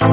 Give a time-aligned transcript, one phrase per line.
[0.00, 0.06] Der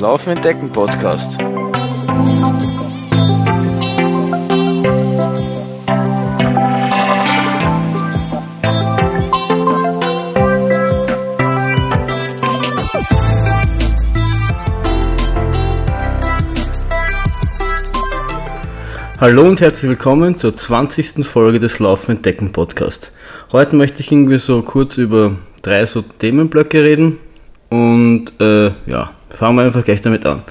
[0.00, 1.38] Laufen entdecken Podcast.
[19.20, 21.26] Hallo und herzlich willkommen zur 20.
[21.26, 23.10] Folge des Laufen entdecken Podcasts.
[23.50, 27.18] Heute möchte ich irgendwie so kurz über drei so Themenblöcke reden
[27.68, 30.44] und äh, ja, fangen wir einfach gleich damit an.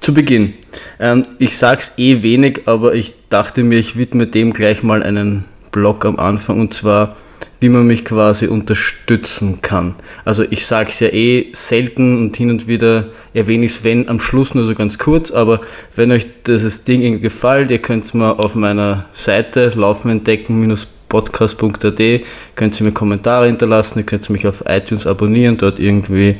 [0.00, 0.54] Zu Beginn,
[0.98, 5.44] ähm, ich sag's eh wenig, aber ich dachte mir, ich widme dem gleich mal einen
[5.70, 7.14] Blog am Anfang und zwar
[7.64, 9.94] wie man mich quasi unterstützen kann.
[10.26, 14.10] Also ich sage es ja eh selten und hin und wieder erwähne ich es, wenn
[14.10, 15.62] am Schluss nur so ganz kurz, aber
[15.96, 22.20] wenn euch dieses Ding gefällt, ihr könnt es mal auf meiner Seite laufenentdecken-podcast.at,
[22.54, 26.36] könnt ihr mir Kommentare hinterlassen, ihr könnt mich auf iTunes abonnieren, dort irgendwie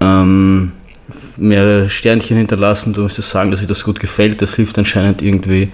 [0.00, 0.70] ähm,
[1.38, 5.72] mehrere Sternchen hinterlassen, du musst sagen, dass euch das gut gefällt, das hilft anscheinend irgendwie,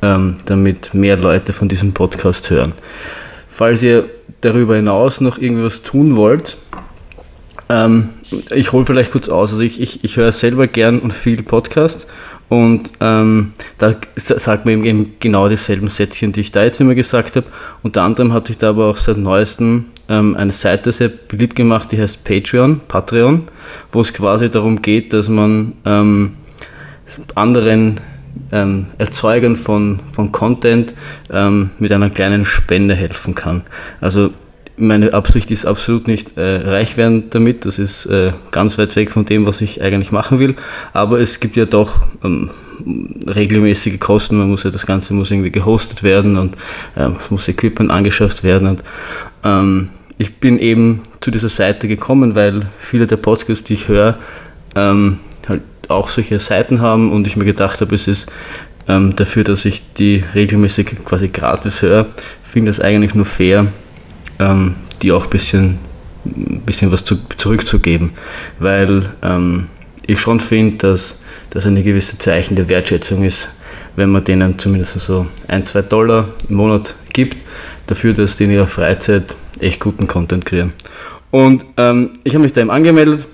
[0.00, 2.72] ähm, damit mehr Leute von diesem Podcast hören.
[3.56, 4.10] Falls ihr
[4.42, 6.58] darüber hinaus noch irgendwas tun wollt,
[7.70, 8.10] ähm,
[8.50, 9.50] ich hole vielleicht kurz aus.
[9.52, 12.06] Also ich, ich, ich höre selber gern und viel Podcast
[12.50, 17.34] und ähm, da sagt man eben genau dieselben Sätzchen, die ich da jetzt immer gesagt
[17.34, 17.46] habe.
[17.82, 21.90] Unter anderem hat sich da aber auch seit neuestem ähm, eine Seite sehr beliebt gemacht,
[21.92, 23.44] die heißt Patreon, Patreon,
[23.90, 26.34] wo es quasi darum geht, dass man ähm,
[27.34, 28.00] anderen
[28.52, 30.94] ähm, Erzeugern von, von Content
[31.30, 33.62] ähm, mit einer kleinen Spende helfen kann.
[34.00, 34.30] Also
[34.76, 39.10] meine Absicht ist absolut nicht äh, reich werden damit, das ist äh, ganz weit weg
[39.10, 40.54] von dem, was ich eigentlich machen will,
[40.92, 42.50] aber es gibt ja doch ähm,
[43.26, 46.56] regelmäßige Kosten, man muss ja das Ganze muss irgendwie gehostet werden und
[46.94, 48.68] äh, es muss Equipment angeschafft werden.
[48.68, 48.82] Und
[49.44, 54.18] ähm, ich bin eben zu dieser Seite gekommen, weil viele der Podcasts, die ich höre,
[54.74, 55.18] ähm,
[55.88, 58.30] auch solche Seiten haben und ich mir gedacht habe, es ist
[58.88, 62.06] ähm, dafür, dass ich die regelmäßig quasi gratis höre,
[62.42, 63.66] finde es eigentlich nur fair,
[64.38, 65.78] ähm, die auch ein bisschen,
[66.24, 68.12] bisschen was zu, zurückzugeben,
[68.58, 69.66] weil ähm,
[70.06, 73.48] ich schon finde, dass das eine gewisse Zeichen der Wertschätzung ist,
[73.96, 77.44] wenn man denen zumindest so ein, zwei Dollar im Monat gibt,
[77.86, 80.72] dafür, dass die in ihrer Freizeit echt guten Content kreieren.
[81.30, 83.26] Und ähm, ich habe mich da eben angemeldet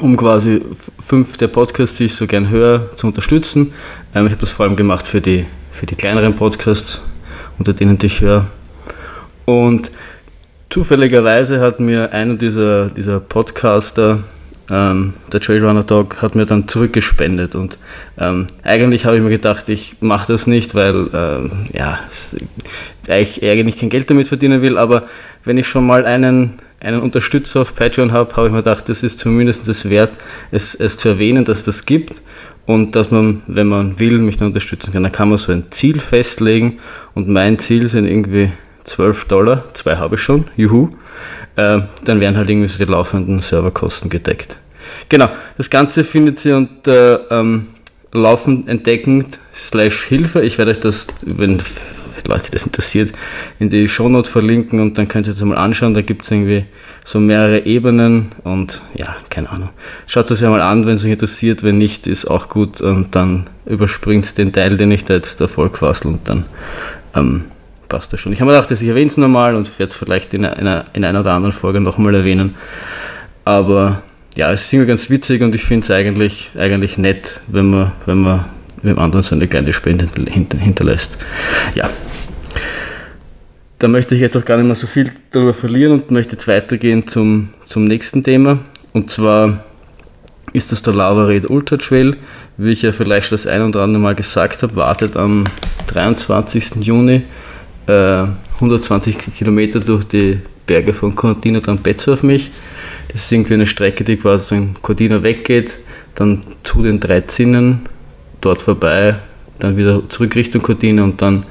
[0.00, 0.62] um quasi
[1.00, 3.72] fünf der Podcasts, die ich so gern höre, zu unterstützen.
[4.14, 7.02] Ähm, ich habe das vor allem gemacht für die, für die kleineren Podcasts,
[7.58, 8.46] unter denen ich höre.
[9.44, 9.90] Und
[10.70, 14.20] zufälligerweise hat mir einer dieser, dieser Podcaster,
[14.70, 17.54] ähm, der Trailrunner Dog, hat mir dann zurückgespendet.
[17.54, 17.78] Und
[18.18, 21.98] ähm, eigentlich habe ich mir gedacht, ich mache das nicht, weil ähm, ja,
[23.08, 24.78] ich eigentlich kein Geld damit verdienen will.
[24.78, 25.04] Aber
[25.44, 29.02] wenn ich schon mal einen einen Unterstützer auf Patreon habe, habe ich mir gedacht, das
[29.02, 30.12] ist zumindest es wert,
[30.50, 32.22] es, es zu erwähnen, dass es das gibt
[32.66, 35.02] und dass man, wenn man will, mich dann unterstützen kann.
[35.02, 36.78] Dann kann man so ein Ziel festlegen
[37.14, 38.52] und mein Ziel sind irgendwie
[38.84, 40.90] 12 Dollar, zwei habe ich schon, juhu.
[41.56, 44.58] Äh, dann werden halt irgendwie so die laufenden Serverkosten gedeckt.
[45.08, 47.66] Genau, das Ganze findet ihr unter ähm,
[48.12, 50.42] laufend entdeckend slash Hilfe.
[50.42, 51.58] Ich werde euch das, wenn
[52.28, 53.12] Leute das interessiert,
[53.58, 55.94] in die Shownote verlinken und dann könnt ihr das mal anschauen.
[55.94, 56.66] Da gibt es irgendwie
[57.04, 59.70] so mehrere Ebenen und ja, keine Ahnung.
[60.06, 61.62] Schaut das ja mal an, wenn es euch interessiert.
[61.62, 65.48] Wenn nicht, ist auch gut und dann überspringt den Teil, den ich da jetzt da
[65.48, 66.44] voll quassel und dann
[67.14, 67.44] ähm,
[67.88, 68.32] passt das schon.
[68.32, 71.04] Ich habe mir gedacht, ich erwähne es nochmal und werde es vielleicht in einer, in
[71.04, 72.54] einer oder anderen Folge nochmal erwähnen.
[73.44, 74.02] Aber
[74.34, 77.92] ja, es ist irgendwie ganz witzig und ich finde es eigentlich, eigentlich nett, wenn man,
[78.06, 78.44] wenn man
[78.82, 80.06] dem anderen so eine kleine Spende
[80.58, 81.18] hinterlässt.
[81.74, 81.88] Ja,
[83.78, 86.48] da möchte ich jetzt auch gar nicht mehr so viel darüber verlieren und möchte jetzt
[86.48, 88.58] weitergehen zum, zum nächsten Thema.
[88.92, 89.64] Und zwar
[90.52, 92.16] ist das der Lava Red Ultra Trail.
[92.56, 95.44] Wie ich ja vielleicht das ein oder andere Mal gesagt habe, wartet am
[95.86, 96.76] 23.
[96.80, 97.22] Juni
[97.86, 98.24] äh,
[98.56, 102.50] 120 Kilometer durch die Berge von Cortina Trampezzo auf mich.
[103.12, 105.78] Das ist irgendwie eine Strecke, die quasi von Cortina weggeht,
[106.14, 107.82] dann zu den drei Zinnen,
[108.40, 109.16] dort vorbei,
[109.58, 111.44] dann wieder zurück Richtung Cortina und dann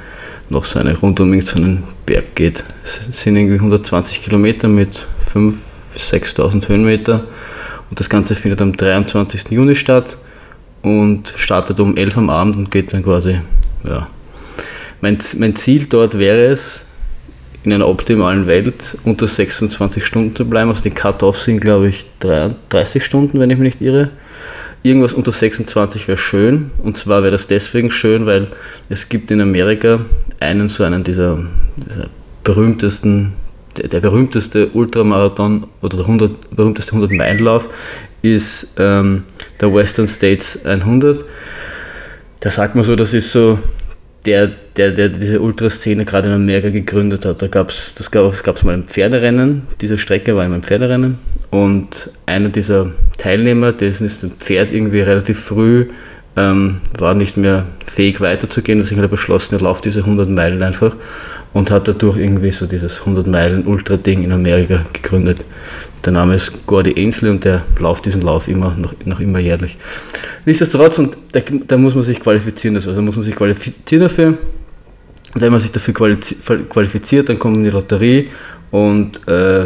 [0.49, 2.63] noch so eine rundum so einen Berg geht.
[2.83, 7.25] Es sind irgendwie 120 Kilometer mit 5.000 bis 6.000 Höhenmeter
[7.89, 9.49] und das Ganze findet am 23.
[9.49, 10.17] Juni statt
[10.81, 13.41] und startet um 11 am Abend und geht dann quasi,
[13.83, 14.07] ja.
[15.01, 16.87] Mein, mein Ziel dort wäre es,
[17.63, 20.69] in einer optimalen Welt unter 26 Stunden zu bleiben.
[20.69, 24.09] Also die Cut-Offs sind, glaube ich, 30 Stunden, wenn ich mich nicht irre
[24.87, 26.71] irgendwas unter 26 wäre schön.
[26.83, 28.47] Und zwar wäre das deswegen schön, weil
[28.89, 29.99] es gibt in Amerika
[30.39, 31.43] einen so einen dieser,
[31.77, 32.09] dieser
[32.43, 33.33] berühmtesten,
[33.77, 37.69] der, der, berühmteste Ultramarathon oder der 100, berühmteste 100-Meilen-Lauf
[38.21, 39.23] ist ähm,
[39.61, 41.25] der Western States 100.
[42.39, 43.59] Da sagt man so, das ist so
[44.25, 47.41] der, der, der diese Ultraszene gerade in Amerika gegründet hat.
[47.41, 51.17] Da gab's, das gab es mal ein Pferderennen, diese Strecke war immer ein Pferderennen
[51.49, 55.87] und einer dieser Teilnehmer, dessen ist ein Pferd irgendwie relativ früh,
[56.35, 60.61] ähm, war nicht mehr fähig weiterzugehen, deswegen hat er beschlossen, er läuft diese 100 Meilen
[60.61, 60.95] einfach
[61.53, 65.45] und hat dadurch irgendwie so dieses 100 Meilen Ultra-Ding in Amerika gegründet.
[66.05, 69.77] Der Name ist Gordy Ainsley und der läuft diesen Lauf immer, noch, noch immer jährlich.
[70.45, 74.37] Nichtsdestotrotz, und da, da, muss man sich qualifizieren, also da muss man sich qualifizieren dafür.
[75.33, 78.29] Wenn man sich dafür qualifiziert, dann kommt in die Lotterie
[78.71, 79.65] und äh,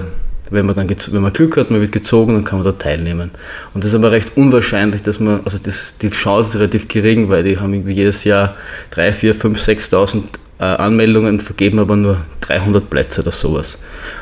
[0.51, 3.31] wenn man dann wenn man Glück hat, man wird gezogen, dann kann man da teilnehmen.
[3.74, 7.30] Und das ist aber recht unwahrscheinlich, dass man, also das, die Chance ist relativ gering,
[7.30, 8.56] weil die haben irgendwie jedes Jahr
[8.92, 10.24] 3, 4, 5, 6.000
[10.59, 13.80] äh, Anmeldungen, vergeben aber nur 300 Plätze oder sowas.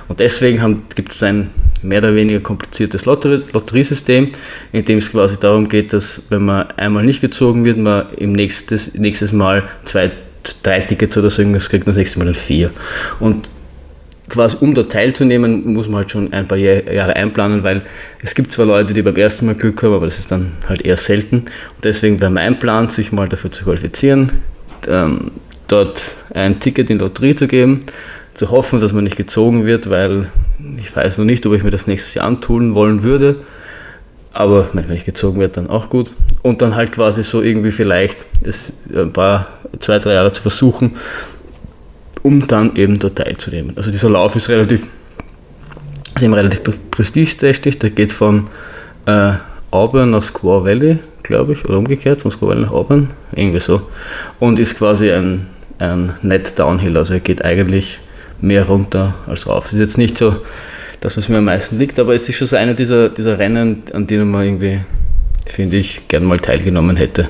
[0.07, 1.49] Und deswegen gibt es ein
[1.81, 4.27] mehr oder weniger kompliziertes Lotterie Lotteriesystem,
[4.71, 8.33] in dem es quasi darum geht, dass wenn man einmal nicht gezogen wird, man im
[8.33, 10.11] nächstes, nächstes Mal zwei,
[10.63, 12.69] drei Tickets oder so irgendwas kriegt, das nächste Mal dann vier.
[13.19, 13.49] Und
[14.29, 17.83] quasi um da teilzunehmen, muss man halt schon ein paar Jahre einplanen, weil
[18.21, 20.83] es gibt zwar Leute, die beim ersten Mal Glück haben, aber das ist dann halt
[20.83, 21.37] eher selten.
[21.37, 24.31] Und deswegen wäre mein Plan, sich mal dafür zu qualifizieren,
[24.87, 25.31] ähm,
[25.67, 26.03] dort
[26.33, 27.81] ein Ticket in die Lotterie zu geben,
[28.33, 30.27] zu hoffen, dass man nicht gezogen wird, weil
[30.77, 33.37] ich weiß noch nicht, ob ich mir das nächstes Jahr antun wollen würde.
[34.31, 36.11] Aber wenn ich gezogen werde, dann auch gut.
[36.43, 39.47] Und dann halt quasi so irgendwie vielleicht es ein paar,
[39.79, 40.95] zwei, drei Jahre zu versuchen,
[42.23, 43.73] um dann eben dort teilzunehmen.
[43.75, 44.87] Also dieser Lauf ist relativ,
[46.15, 46.61] ist eben relativ
[46.91, 47.79] prestigeträchtig.
[47.79, 48.47] Der geht von
[49.05, 49.33] äh,
[49.71, 53.81] Auburn nach Squaw Valley, glaube ich, oder umgekehrt, von Squaw Valley nach Auburn, irgendwie so.
[54.39, 57.99] Und ist quasi ein, ein Net Downhill, also er geht eigentlich
[58.41, 59.67] mehr runter als rauf.
[59.67, 60.35] Es ist jetzt nicht so
[61.01, 63.83] das, was mir am meisten liegt, aber es ist schon so einer dieser, dieser Rennen,
[63.93, 64.81] an denen man irgendwie,
[65.45, 67.29] finde ich, gern mal teilgenommen hätte.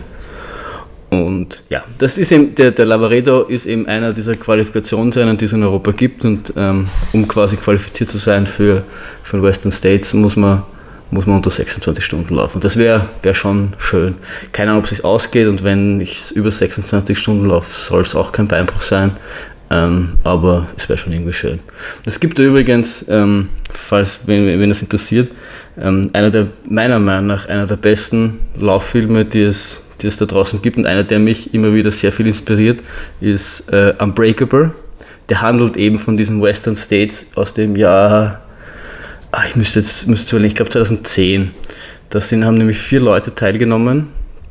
[1.10, 5.54] Und ja, das ist eben, der, der Lavaredo ist eben einer dieser Qualifikationsrennen, die es
[5.54, 6.24] in Europa gibt.
[6.24, 8.84] Und ähm, um quasi qualifiziert zu sein für,
[9.24, 10.64] für Western States, muss man,
[11.10, 12.62] muss man unter 26 Stunden laufen.
[12.62, 14.16] Das wäre wär schon schön.
[14.52, 18.14] Keine Ahnung, ob es sich ausgeht und wenn ich über 26 Stunden laufe, soll es
[18.14, 19.12] auch kein Beinbruch sein.
[19.72, 21.60] Ähm, aber es wäre schon irgendwie schön.
[22.06, 25.32] Es gibt übrigens, ähm, falls, wenn, wenn das interessiert,
[25.80, 30.26] ähm, einer der, meiner Meinung nach, einer der besten Lauffilme, die es die es da
[30.26, 30.78] draußen gibt.
[30.78, 32.82] Und einer, der mich immer wieder sehr viel inspiriert,
[33.22, 34.72] ist äh, Unbreakable.
[35.30, 38.42] Der handelt eben von diesen Western States aus dem Jahr,
[39.32, 41.52] ah, ich müsste jetzt müsste überlegen, ich glaube 2010.
[42.10, 44.08] Da sind, haben nämlich vier Leute teilgenommen,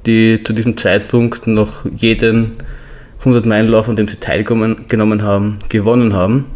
[0.07, 2.53] die zu diesem Zeitpunkt noch jeden
[3.25, 6.47] 100-Meilen-Lauf, an dem sie teilgenommen haben, gewonnen haben.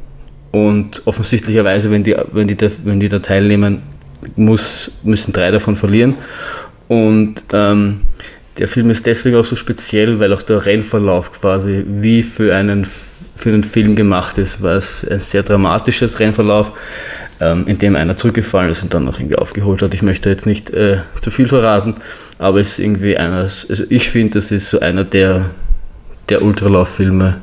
[0.52, 3.82] Und offensichtlicherweise, wenn die, wenn die, da, wenn die da teilnehmen,
[4.36, 6.14] muss, müssen drei davon verlieren.
[6.88, 8.02] Und ähm,
[8.62, 12.84] der Film ist deswegen auch so speziell, weil auch der Rennverlauf quasi wie für einen,
[12.84, 16.70] für einen Film gemacht ist, weil es ein sehr dramatisches Rennverlauf,
[17.40, 19.94] ähm, in dem einer zurückgefallen ist und dann noch irgendwie aufgeholt hat.
[19.94, 21.96] Ich möchte jetzt nicht äh, zu viel verraten,
[22.38, 25.46] aber es ist irgendwie einer, also ich finde, das ist so einer der,
[26.28, 27.40] der Ultralauffilme,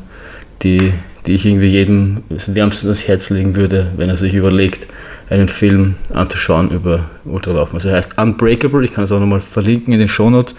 [0.61, 0.93] die,
[1.25, 4.87] die ich irgendwie jedem wärmstens ans Herz legen würde, wenn er sich überlegt,
[5.29, 7.75] einen Film anzuschauen über Ultralaufen.
[7.75, 10.55] Also er heißt Unbreakable, ich kann es auch nochmal verlinken in den Shownotes.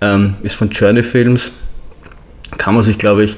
[0.00, 1.52] Ähm, ist von Journey Films.
[2.58, 3.36] Kann man sich, glaube ich,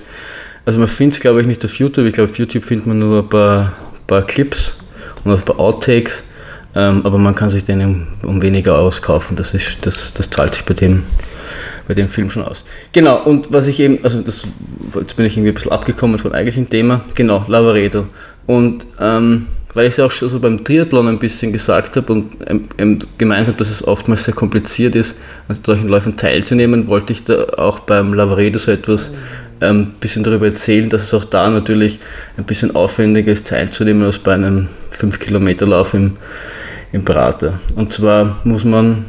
[0.69, 2.05] also man findet es, glaube ich, nicht auf YouTube.
[2.05, 3.73] Ich glaube, auf YouTube findet man nur ein paar,
[4.07, 4.79] paar Clips
[5.25, 6.25] und ein paar Outtakes.
[6.75, 9.35] Ähm, aber man kann sich den um, um weniger auskaufen.
[9.35, 11.05] Das, ist, das, das zahlt sich bei dem,
[11.87, 12.67] bei dem Film schon aus.
[12.93, 14.47] Genau, und was ich eben, also das,
[14.95, 17.03] jetzt bin ich irgendwie ein bisschen abgekommen vom eigentlichen Thema.
[17.15, 18.07] Genau, Lavaredo.
[18.47, 22.13] Und ähm, weil ich es ja auch schon so beim Triathlon ein bisschen gesagt habe
[22.13, 22.37] und
[22.79, 27.25] ähm, gemeint habe, dass es oftmals sehr kompliziert ist, an solchen Läufen teilzunehmen, wollte ich
[27.25, 29.13] da auch beim Lavaredo so etwas
[29.61, 31.99] ein ähm, bisschen darüber erzählen, dass es auch da natürlich
[32.37, 36.17] ein bisschen aufwendiger ist, teilzunehmen als bei einem 5-Kilometer-Lauf im,
[36.93, 37.59] im Prater.
[37.75, 39.05] Und zwar muss man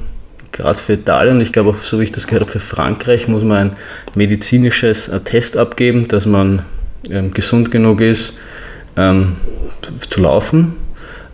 [0.52, 3.44] gerade für Italien, ich glaube auch so wie ich das gehört habe, für Frankreich muss
[3.44, 3.76] man ein
[4.16, 6.64] medizinisches Attest abgeben, dass man
[7.10, 8.34] ähm, gesund genug ist,
[9.00, 9.36] ähm,
[10.08, 10.74] zu laufen.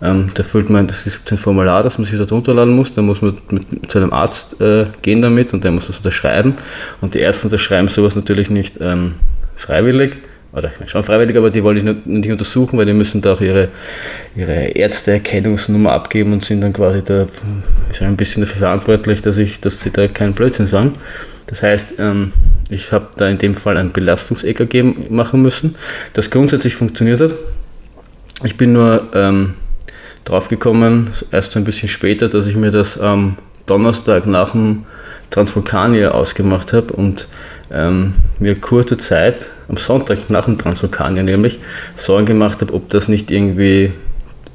[0.01, 2.93] Ähm, da füllt man, das ist ein Formular, das man sich dort runterladen muss.
[2.93, 5.98] Da muss man mit, mit zu einem Arzt äh, gehen damit und der muss das
[5.98, 6.55] unterschreiben.
[7.01, 9.15] Und die Ärzte unterschreiben sowas natürlich nicht ähm,
[9.55, 10.19] freiwillig,
[10.56, 13.68] oder schon freiwillig, aber die wollte ich nicht untersuchen, weil die müssen da auch ihre,
[14.36, 17.26] ihre Ärzteerkennungsnummer abgeben und sind dann quasi da
[18.00, 20.94] ein bisschen dafür verantwortlich, dass, ich, dass sie da keinen Blödsinn sagen.
[21.48, 22.32] Das heißt, ähm,
[22.70, 25.76] ich habe da in dem Fall ein Belastungs-EKG machen müssen,
[26.14, 27.36] das grundsätzlich funktioniert hat.
[28.44, 29.54] Ich bin nur ähm,
[30.24, 34.86] draufgekommen, erst ein bisschen später, dass ich mir das am Donnerstag nach dem
[35.36, 37.27] Transvulkanier ausgemacht habe und
[37.70, 41.60] ähm, mir kurze Zeit, am Sonntag nach dem Transvulkanier nämlich,
[41.96, 43.92] Sorgen gemacht habe, ob das nicht irgendwie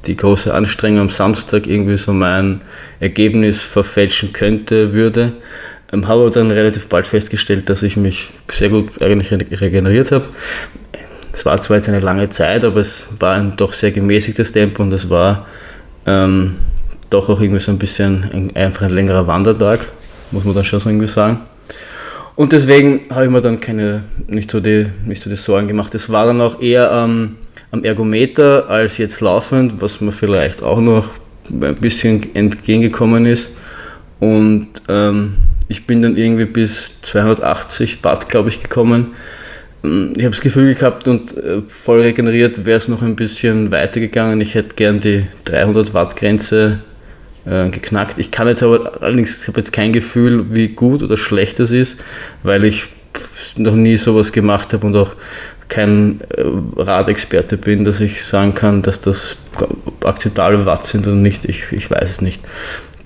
[0.07, 2.61] die große Anstrengung am Samstag irgendwie so mein
[2.99, 5.33] Ergebnis verfälschen könnte, würde.
[5.93, 10.29] Ähm, habe aber dann relativ bald festgestellt, dass ich mich sehr gut eigentlich regeneriert habe.
[11.31, 14.81] Es war zwar jetzt eine lange Zeit, aber es war ein doch sehr gemäßigtes Tempo
[14.81, 15.45] und es war
[16.07, 16.55] ähm,
[17.11, 19.79] doch auch irgendwie so ein bisschen ein, einfach ein längerer Wandertag,
[20.31, 21.39] muss man dann schon so irgendwie sagen.
[22.35, 25.93] Und deswegen habe ich mir dann keine, nicht so die, nicht so die Sorgen gemacht.
[25.95, 27.35] Es war dann auch eher ähm,
[27.71, 31.09] am Ergometer als jetzt laufend, was mir vielleicht auch noch
[31.49, 33.51] ein bisschen entgegengekommen ist.
[34.19, 35.33] Und ähm,
[35.67, 39.07] ich bin dann irgendwie bis 280 Watt, glaube ich, gekommen.
[39.83, 43.71] Ähm, ich habe das Gefühl gehabt und äh, voll regeneriert wäre es noch ein bisschen
[43.71, 44.41] weiter gegangen.
[44.41, 46.79] Ich hätte gern die 300 Watt Grenze
[47.45, 48.19] äh, geknackt.
[48.19, 51.71] Ich kann jetzt aber allerdings, ich habe jetzt kein Gefühl, wie gut oder schlecht es
[51.71, 51.99] ist,
[52.43, 52.87] weil ich
[53.57, 55.15] noch nie sowas gemacht habe und auch
[55.67, 56.43] kein äh,
[56.77, 59.37] Radexperte bin, dass ich sagen kann, dass das
[60.03, 61.45] akzeptable Watt sind oder nicht.
[61.45, 62.41] Ich, ich weiß es nicht.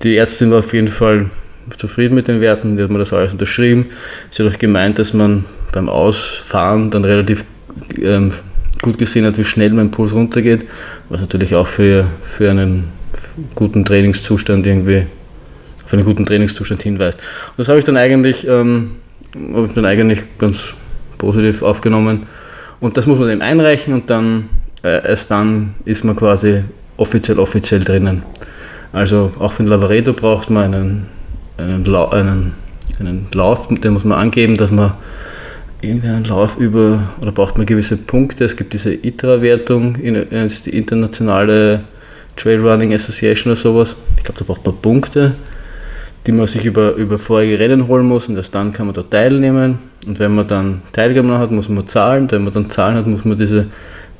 [0.02, 1.30] Die Ärztin war auf jeden Fall
[1.76, 3.86] zufrieden mit den Werten, die hat mir das alles unterschrieben.
[4.30, 7.44] Sie hat auch gemeint, dass man beim Ausfahren dann relativ
[8.00, 8.32] ähm,
[8.82, 10.66] gut gesehen hat, wie schnell mein Puls runtergeht,
[11.08, 12.95] was natürlich auch für, für einen
[13.54, 15.06] guten Trainingszustand irgendwie,
[15.84, 17.18] auf einen guten Trainingszustand hinweist.
[17.18, 18.92] Und das habe ich dann eigentlich, ähm,
[19.34, 20.74] ich dann eigentlich ganz
[21.18, 22.26] positiv aufgenommen.
[22.80, 24.48] Und das muss man eben einreichen und dann
[24.82, 26.62] äh, erst dann ist man quasi
[26.96, 28.22] offiziell offiziell drinnen.
[28.92, 31.16] Also auch für den Lavaredo braucht man einen
[31.56, 32.52] einen, La einen,
[32.98, 34.94] einen Lauf, den muss man angeben, dass man
[35.80, 38.44] irgendeinen Lauf über, oder braucht man gewisse Punkte.
[38.44, 41.84] Es gibt diese ITRA-Wertung, die internationale
[42.36, 43.96] Trail Running Association oder sowas.
[44.16, 45.34] Ich glaube, da braucht man Punkte,
[46.26, 49.02] die man sich über, über vorige Rennen holen muss und erst dann kann man da
[49.02, 49.78] teilnehmen.
[50.06, 52.30] Und wenn man dann teilgenommen hat, muss man zahlen.
[52.30, 53.66] Wenn man dann zahlen hat, muss man diese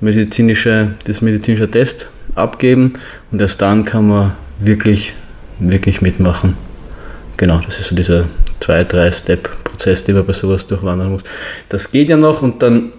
[0.00, 2.94] medizinische, das medizinische Test abgeben
[3.30, 5.14] und erst dann kann man wirklich,
[5.58, 6.56] wirklich mitmachen
[7.36, 8.24] genau, das ist so dieser
[8.60, 11.22] zwei, drei Step-Prozess, den man bei sowas durchwandern muss.
[11.68, 12.92] Das geht ja noch und dann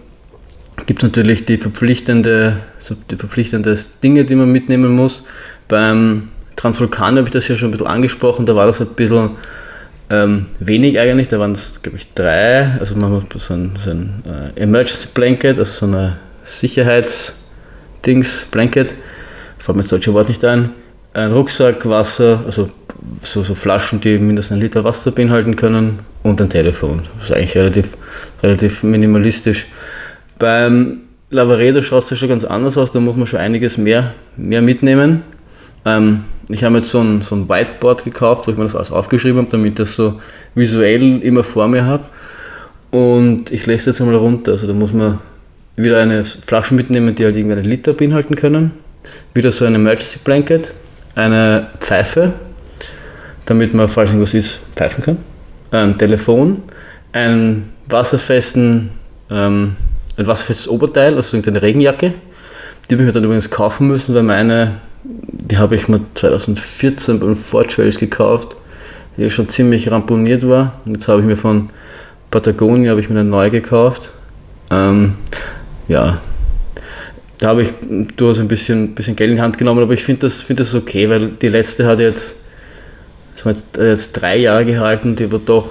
[0.86, 2.58] gibt es natürlich die verpflichtende,
[3.12, 5.24] die verpflichtende Dinge, die man mitnehmen muss.
[5.68, 9.32] Beim Transvulkan habe ich das ja schon ein bisschen angesprochen, da war das ein bisschen
[10.10, 13.92] ähm, wenig eigentlich, da waren es, glaube ich, drei, also man hat so ein, so
[13.92, 18.94] ein äh, Emergency Blanket, also so eine Sicherheitsdings, Blanket,
[19.58, 20.72] fällt mir das deutsche Wort nicht ein,
[21.14, 22.70] ein Rucksack, Wasser, also
[23.22, 27.04] so, so Flaschen, die mindestens einen Liter Wasser beinhalten können und ein Telefon.
[27.20, 27.98] Das ist eigentlich relativ,
[28.42, 29.68] relativ minimalistisch.
[30.40, 34.14] Beim Lavaredo schaut es ja schon ganz anders aus, da muss man schon einiges mehr,
[34.36, 35.24] mehr mitnehmen.
[35.86, 38.92] Ähm, ich habe jetzt so ein, so ein Whiteboard gekauft, wo ich mir das alles
[38.92, 40.22] aufgeschrieben habe, damit ich das so
[40.56, 42.06] visuell immer vor mir habe.
[42.92, 44.54] Und ich lese jetzt einmal runter.
[44.54, 45.20] Also da muss man
[45.76, 48.72] wieder eine Flasche mitnehmen, die halt irgendwie einen Liter beinhalten können.
[49.34, 50.74] Wieder so ein Emergency Blanket,
[51.16, 52.34] eine Pfeife,
[53.46, 55.18] damit man, falls irgendwas ist, pfeifen kann.
[55.72, 56.64] Ein Telefon,
[57.12, 58.90] einen wasserfesten,
[59.30, 59.76] ähm,
[60.18, 62.14] ein wasserfestes Oberteil, also eine Regenjacke.
[62.90, 67.20] Die habe ich mir dann übrigens kaufen müssen, weil meine, die habe ich mir 2014
[67.20, 68.56] beim Ford Trails gekauft,
[69.18, 70.80] die schon ziemlich ramponiert war.
[70.86, 71.70] Und jetzt habe ich mir von
[72.32, 74.12] Patagonia habe ich mir eine neue gekauft.
[74.70, 75.14] Ähm,
[75.88, 76.20] ja,
[77.40, 77.74] da habe ich
[78.16, 80.74] durchaus ein bisschen, bisschen Geld in die Hand genommen, aber ich finde das, find das
[80.74, 82.42] okay, weil die letzte hat jetzt,
[83.36, 85.70] das hat jetzt, jetzt drei Jahre gehalten, die war doch,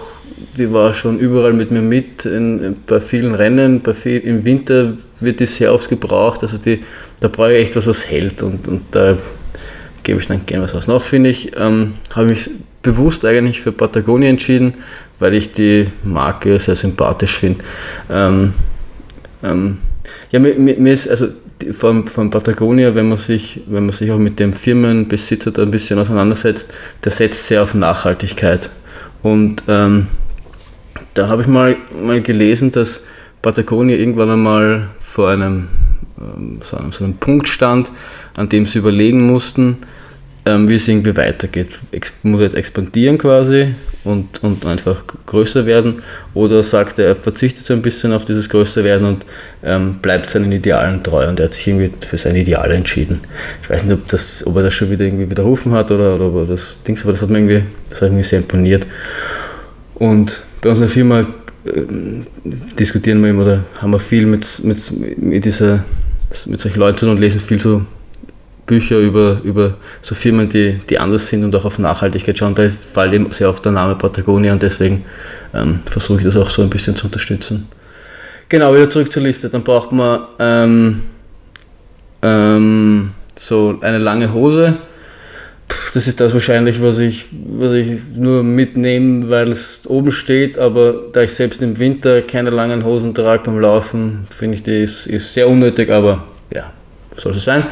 [0.56, 4.94] die war schon überall mit mir mit, in, bei vielen Rennen, bei viel, im Winter
[5.20, 6.82] wird die sehr oft gebraucht, also die,
[7.20, 9.16] da brauche ich echt was, was hält und, und da
[10.02, 10.86] gebe ich dann gerne was aus.
[10.86, 12.48] Noch finde ich, ähm, habe mich
[12.82, 14.74] bewusst eigentlich für Patagonia entschieden,
[15.18, 17.64] weil ich die Marke sehr sympathisch finde.
[18.08, 18.52] Ähm,
[19.42, 19.78] ähm,
[20.30, 21.28] ja, mir, mir, ist, also
[21.72, 25.70] von, von Patagonia, wenn man, sich, wenn man sich auch mit dem Firmenbesitzer da ein
[25.70, 26.72] bisschen auseinandersetzt,
[27.04, 28.70] der setzt sehr auf Nachhaltigkeit.
[29.22, 30.06] Und ähm,
[31.14, 33.04] da habe ich mal, mal gelesen, dass
[33.42, 35.68] Patagonia irgendwann einmal vor einem,
[36.20, 37.90] ähm, so einem Punkt stand,
[38.34, 39.78] an dem sie überlegen mussten,
[40.46, 41.78] ähm, wie es irgendwie weitergeht.
[41.90, 43.74] Ex muss jetzt expandieren quasi
[44.04, 46.02] und, und einfach größer werden
[46.34, 49.26] oder sagt er, er verzichtet so ein bisschen auf dieses größer werden und
[49.64, 53.20] ähm, bleibt seinen Idealen treu und er hat sich irgendwie für seine Ideale entschieden.
[53.62, 56.26] Ich weiß nicht, ob, das, ob er das schon wieder irgendwie widerrufen hat oder, oder
[56.26, 58.86] ob er das Dings, aber das hat mir irgendwie, das hat mir sehr imponiert.
[59.96, 61.24] Und bei unserer Firma äh,
[62.78, 65.84] diskutieren wir immer oder haben wir viel mit, mit, mit, dieser,
[66.46, 67.82] mit solchen Leuten und lesen viel so
[68.66, 72.54] Bücher über, über so Firmen, die, die anders sind und auch auf Nachhaltigkeit schauen.
[72.54, 75.04] Da fällt eben sehr oft der Name Patagonia und deswegen
[75.54, 77.68] ähm, versuche ich das auch so ein bisschen zu unterstützen.
[78.48, 79.48] Genau, wieder zurück zur Liste.
[79.48, 81.02] Dann braucht man ähm,
[82.22, 84.78] ähm, so eine lange Hose.
[85.94, 90.94] Das ist das wahrscheinlich, was ich, was ich nur mitnehme, weil es oben steht, aber
[91.12, 95.04] da ich selbst im Winter keine langen Hosen trage beim Laufen, finde ich, die ist,
[95.34, 96.70] sehr unnötig, aber ja,
[97.16, 97.64] soll es sein.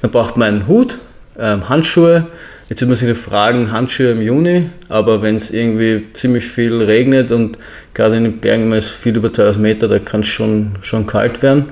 [0.00, 0.98] Dann braucht man einen Hut,
[1.38, 2.28] ähm, Handschuhe.
[2.68, 7.32] Jetzt wird man sich fragen, Handschuhe im Juni, aber wenn es irgendwie ziemlich viel regnet
[7.32, 7.58] und
[7.92, 11.06] gerade in den Bergen immer ist viel über 2000 Meter, da kann es schon, schon
[11.06, 11.66] kalt werden.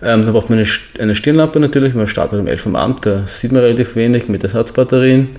[0.00, 3.06] Ähm, dann braucht man eine, eine Stirnlampe natürlich, man startet um 11 Uhr am Abend,
[3.06, 5.30] da sieht man relativ wenig mit Ersatzbatterien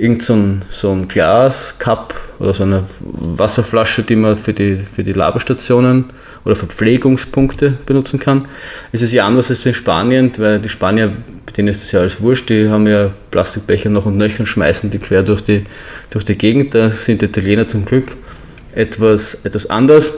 [0.00, 5.04] irgend so ein, so ein Glascup oder so eine Wasserflasche, die man für die, für
[5.04, 6.06] die Laberstationen
[6.44, 8.48] oder Verpflegungspunkte benutzen kann.
[8.92, 11.12] Es ist ja anders als in Spanien, weil die Spanier,
[11.56, 14.90] denen ist das ja alles wurscht, die haben ja Plastikbecher noch und nöcher und schmeißen
[14.90, 15.64] die quer durch die,
[16.08, 16.74] durch die Gegend.
[16.74, 18.16] Da sind die Italiener zum Glück
[18.74, 20.14] etwas, etwas anders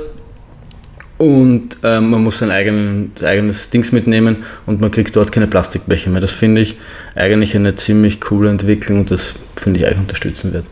[1.23, 6.11] und ähm, man muss sein eigenen, eigenes Dings mitnehmen und man kriegt dort keine Plastikbecher
[6.11, 6.21] mehr.
[6.21, 6.79] Das finde ich
[7.15, 10.65] eigentlich eine ziemlich coole Entwicklung und das finde ich eigentlich unterstützen wird.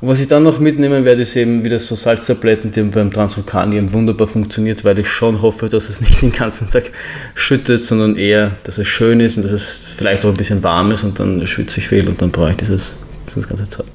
[0.00, 3.92] Und was ich dann noch mitnehmen werde, ist eben wieder so Salztabletten, die beim Transvulkanium
[3.92, 6.84] wunderbar funktioniert, weil ich schon hoffe, dass es nicht den ganzen Tag
[7.34, 10.92] schüttet, sondern eher, dass es schön ist und dass es vielleicht auch ein bisschen warm
[10.92, 12.96] ist und dann schwitze ich viel und dann brauche ich dieses,
[13.26, 13.86] dieses ganze Zeug.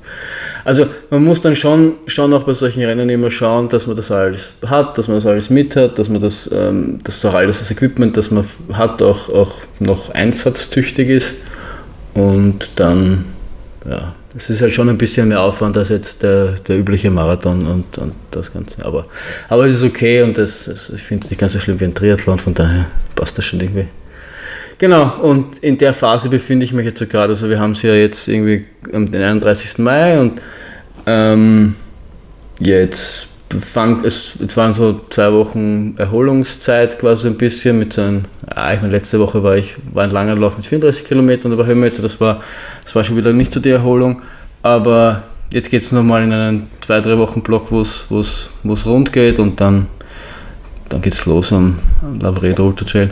[0.66, 4.12] Also man muss dann schon, schon auch bei solchen Rennen immer schauen, dass man das
[4.12, 7.60] alles hat, dass man das alles mit hat, dass man das, ähm, dass auch alles
[7.60, 11.36] das Equipment, das man hat, auch, auch noch einsatztüchtig ist.
[12.14, 13.26] Und dann,
[13.90, 17.66] ja, es ist halt schon ein bisschen mehr Aufwand als jetzt der, der übliche Marathon
[17.66, 18.86] und, und das Ganze.
[18.86, 19.06] Aber,
[19.48, 21.86] aber es ist okay und das, das ich finde es nicht ganz so schlimm wie
[21.86, 23.88] ein Triathlon, von daher passt das schon irgendwie.
[24.80, 27.34] Genau, und in der Phase befinde ich mich jetzt so gerade.
[27.34, 28.64] Also wir haben es ja jetzt irgendwie
[28.94, 29.78] am 31.
[29.80, 30.42] Mai und
[31.06, 31.76] ähm,
[32.60, 33.28] jetzt
[33.60, 38.74] fang, es, es waren so zwei Wochen Erholungszeit quasi ein bisschen mit so einem, ah,
[38.74, 42.02] ich meine, letzte Woche war ich, war ein langer Lauf mit 34 Kilometern über Höhenmeter,
[42.02, 42.42] das war,
[42.84, 44.22] das war schon wieder nicht so die Erholung,
[44.62, 49.40] aber jetzt geht es nochmal in einen zwei, drei Wochen Block, wo es rund geht
[49.40, 49.88] und dann,
[50.88, 51.76] dann geht es los am
[52.22, 53.10] Lavredo Ultra Trail.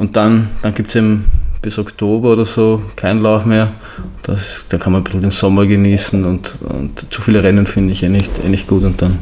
[0.00, 1.26] Und dann, dann gibt es eben
[1.60, 3.74] bis Oktober oder so keinen Lauf mehr.
[4.22, 7.92] Das, da kann man ein bisschen den Sommer genießen und, und zu viele Rennen finde
[7.92, 9.18] ich eh nicht, eh nicht gut und dann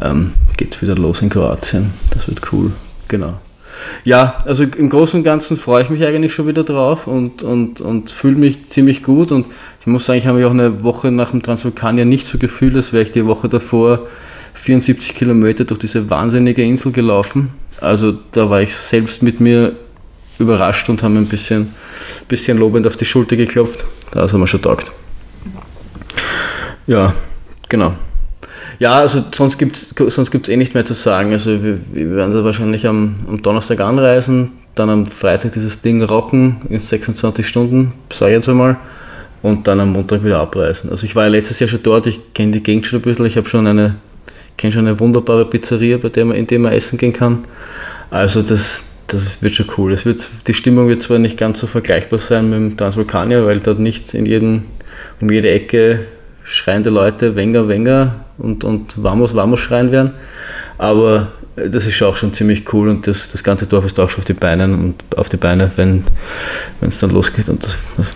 [0.00, 1.90] ähm, geht es wieder los in Kroatien.
[2.08, 2.72] Das wird cool.
[3.08, 3.34] Genau.
[4.02, 7.82] Ja, also im Großen und Ganzen freue ich mich eigentlich schon wieder drauf und, und,
[7.82, 9.30] und fühle mich ziemlich gut.
[9.30, 9.44] Und
[9.82, 12.76] ich muss sagen, ich habe mich auch eine Woche nach dem Transvulkanier nicht so gefühlt,
[12.76, 14.06] als wäre ich die Woche davor
[14.60, 17.50] 74 Kilometer durch diese wahnsinnige Insel gelaufen.
[17.80, 19.76] Also da war ich selbst mit mir
[20.38, 21.72] überrascht und haben ein bisschen,
[22.28, 23.84] bisschen lobend auf die Schulter geklopft.
[24.12, 24.92] Das haben wir schon taugt.
[26.86, 27.14] Ja,
[27.68, 27.94] genau.
[28.78, 31.32] Ja, also sonst gibt es sonst gibt's eh nicht mehr zu sagen.
[31.32, 36.02] Also wir, wir werden da wahrscheinlich am, am Donnerstag anreisen, dann am Freitag dieses Ding
[36.02, 38.78] rocken in 26 Stunden, sage ich jetzt einmal,
[39.42, 40.90] und dann am Montag wieder abreisen.
[40.90, 43.26] Also ich war ja letztes Jahr schon dort, ich kenne die Gegend schon ein bisschen,
[43.26, 43.96] ich habe schon eine
[44.60, 47.44] kenne schon eine wunderbare Pizzeria, bei der man, in der man essen gehen kann.
[48.10, 49.92] Also das, das wird schon cool.
[49.92, 53.60] Es wird, die Stimmung wird zwar nicht ganz so vergleichbar sein mit dem Transvulkanier, weil
[53.60, 54.64] dort nicht in jedem,
[55.20, 56.00] um jede Ecke
[56.44, 60.12] schreiende Leute Wenger, Wenger und, und Vamos, Vamos schreien werden.
[60.76, 64.20] Aber das ist auch schon ziemlich cool und das, das ganze Dorf ist auch schon
[64.20, 66.04] auf die Beine und auf die Beine, wenn
[66.80, 68.14] es dann losgeht und das, das,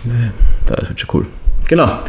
[0.67, 1.25] das wird schon cool.
[1.67, 1.99] Genau.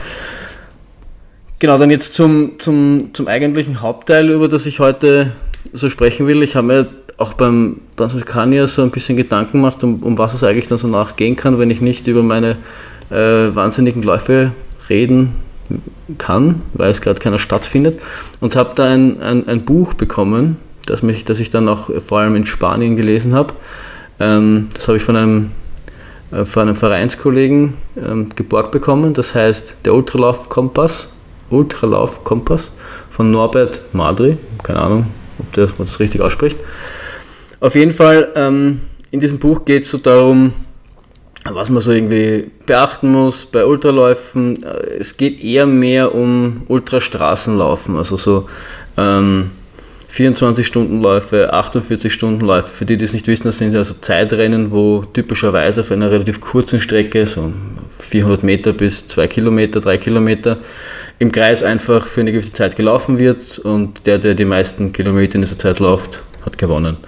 [1.59, 5.33] Genau, dann jetzt zum, zum, zum eigentlichen Hauptteil, über das ich heute
[5.73, 6.43] so sprechen will.
[6.43, 10.45] Ich habe mir auch beim Transvulkanier so ein bisschen Gedanken gemacht, um, um was es
[10.45, 12.59] eigentlich dann so nachgehen kann, wenn ich nicht über meine
[13.09, 14.53] äh, wahnsinnigen Läufe
[14.91, 15.33] reden
[16.19, 18.01] kann, weil es gerade keiner stattfindet.
[18.41, 22.21] Und habe da ein, ein, ein, Buch bekommen, das, mich, das ich dann auch vor
[22.21, 23.55] allem in Spanien gelesen habe.
[24.21, 25.53] Ähm, das habe ich von einem,
[26.33, 29.15] äh, von einem Vereinskollegen ähm, geborgt bekommen.
[29.15, 31.09] Das heißt der Ultralauf Kompass
[31.51, 32.73] Ultralauf Kompass
[33.11, 34.37] von Norbert Madri.
[34.63, 35.07] Keine Ahnung,
[35.39, 36.59] ob der, man das richtig ausspricht.
[37.61, 38.81] Auf jeden Fall, ähm,
[39.11, 40.53] in diesem Buch geht es so darum,
[41.45, 47.97] was man so irgendwie beachten muss bei Ultraläufen, äh, es geht eher mehr um Ultrastraßenlaufen,
[47.97, 48.49] also so
[48.97, 49.49] ähm,
[50.17, 52.73] 24-Stunden-Läufe, 48-Stunden-Läufe.
[52.73, 56.41] Für die, die es nicht wissen, das sind also Zeitrennen, wo typischerweise auf einer relativ
[56.41, 57.53] kurzen Strecke, so
[57.99, 60.59] 400 Meter bis 2 Kilometer, 3 Kilometer,
[61.19, 65.37] im Kreis einfach für eine gewisse Zeit gelaufen wird und der, der die meisten Kilometer
[65.37, 66.99] in dieser Zeit läuft, hat gewonnen.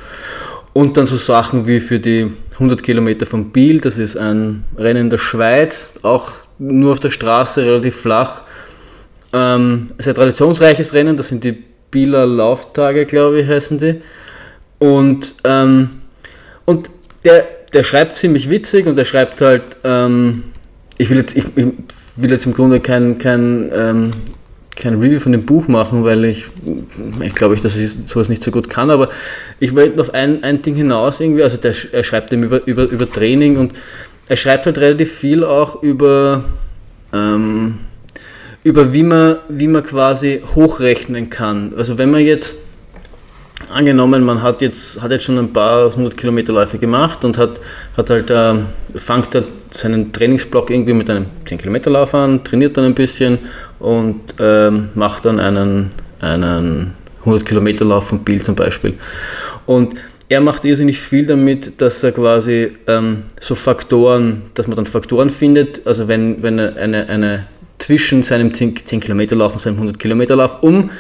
[0.72, 5.02] Und dann so Sachen wie für die 100 Kilometer von Biel, das ist ein Rennen
[5.02, 8.42] in der Schweiz, auch nur auf der Straße, relativ flach.
[9.32, 14.00] Ähm, sehr traditionsreiches Rennen, das sind die Bieler Lauftage, glaube ich, heißen die.
[14.78, 15.90] Und, ähm,
[16.64, 16.90] und
[17.24, 20.44] der, der schreibt ziemlich witzig und er schreibt halt, ähm,
[20.96, 21.66] ich, will jetzt, ich, ich,
[22.22, 24.10] will jetzt im Grunde kein, kein, ähm,
[24.76, 26.46] kein Review von dem Buch machen, weil ich,
[27.22, 29.10] ich glaube, dass ich sowas nicht so gut kann, aber
[29.58, 32.84] ich wollte auf ein, ein Ding hinaus irgendwie, also der, er schreibt eben über, über,
[32.84, 33.72] über Training und
[34.28, 36.44] er schreibt halt relativ viel auch über,
[37.12, 37.78] ähm,
[38.62, 41.72] über wie man, wie man quasi hochrechnen kann.
[41.76, 42.58] Also wenn man jetzt
[43.70, 47.60] angenommen, man hat jetzt, hat jetzt schon ein paar hundert Kilometerläufe gemacht und hat,
[47.96, 48.54] hat halt, äh,
[48.96, 53.38] fängt halt seinen Trainingsblock irgendwie mit einem 10 Kilometer Lauf an, trainiert dann ein bisschen
[53.78, 58.94] und ähm, macht dann einen, einen 100 Kilometer Lauf von Biel zum Beispiel.
[59.66, 59.94] Und
[60.28, 65.30] er macht irrsinnig viel damit, dass er quasi ähm, so Faktoren, dass man dann Faktoren
[65.30, 67.46] findet, also wenn, wenn eine, eine
[67.78, 70.90] zwischen seinem 10, 10 Kilometer Lauf und seinem 100 Kilometer Lauf, um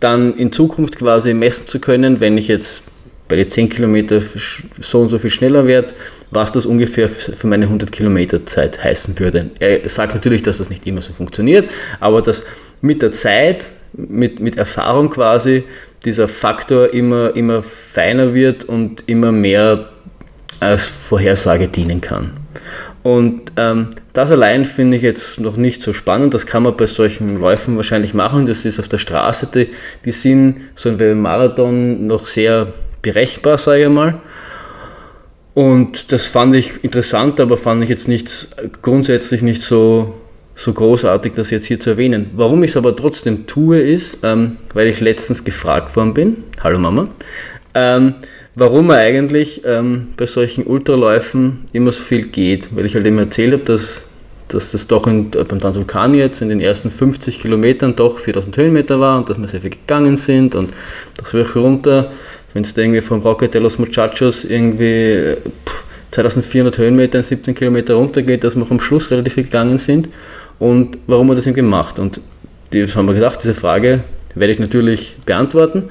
[0.00, 2.84] dann in Zukunft quasi messen zu können, wenn ich jetzt
[3.26, 5.94] bei den 10 Kilometer so und so viel schneller werde,
[6.30, 9.50] was das ungefähr für meine 100 Kilometer Zeit heißen würde.
[9.58, 12.44] Er sagt natürlich, dass das nicht immer so funktioniert, aber dass
[12.80, 15.64] mit der Zeit, mit, mit Erfahrung quasi,
[16.04, 19.88] dieser Faktor immer, immer feiner wird und immer mehr
[20.60, 22.32] als Vorhersage dienen kann.
[23.02, 26.34] Und ähm, das allein finde ich jetzt noch nicht so spannend.
[26.34, 28.46] Das kann man bei solchen Läufen wahrscheinlich machen.
[28.46, 29.68] Das ist auf der Straße, die,
[30.04, 32.66] die sind so ein Marathon noch sehr
[33.00, 34.20] berechenbar, sage ich mal.
[35.58, 38.46] Und das fand ich interessant, aber fand ich jetzt nicht
[38.80, 40.14] grundsätzlich nicht so,
[40.54, 42.30] so großartig, das jetzt hier zu erwähnen.
[42.36, 46.78] Warum ich es aber trotzdem tue, ist, ähm, weil ich letztens gefragt worden bin, hallo
[46.78, 47.08] Mama,
[47.74, 48.14] ähm,
[48.54, 52.68] warum man eigentlich ähm, bei solchen Ultraläufen immer so viel geht.
[52.76, 54.06] Weil ich halt immer erzählt habe, dass,
[54.46, 59.00] dass das doch in, beim Transvulkan jetzt in den ersten 50 Kilometern doch 4000 Höhenmeter
[59.00, 60.72] war und dass wir sehr viel gegangen sind und
[61.16, 62.12] dass wir runter,
[62.58, 67.54] wenn es da irgendwie vom Rocket de los Muchachos irgendwie pff, 2400 Höhenmeter in 17
[67.54, 70.08] Kilometer runter geht, dass wir am Schluss relativ gegangen sind
[70.58, 72.00] und warum wir das eben gemacht.
[72.00, 72.20] Und
[72.72, 74.00] das haben wir gedacht, diese Frage
[74.34, 75.84] werde ich natürlich beantworten.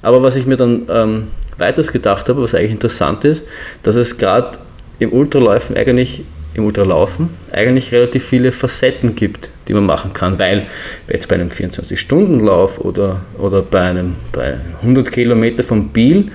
[0.00, 1.26] Aber was ich mir dann ähm,
[1.58, 3.44] weiters gedacht habe, was eigentlich interessant ist,
[3.82, 4.58] dass es gerade
[5.00, 10.66] im Ultraläufen eigentlich, im Ultralaufen eigentlich relativ viele Facetten gibt, die man machen kann, weil
[11.08, 16.30] jetzt bei einem 24-Stunden-Lauf oder, oder bei einem bei 100 Kilometer von Biel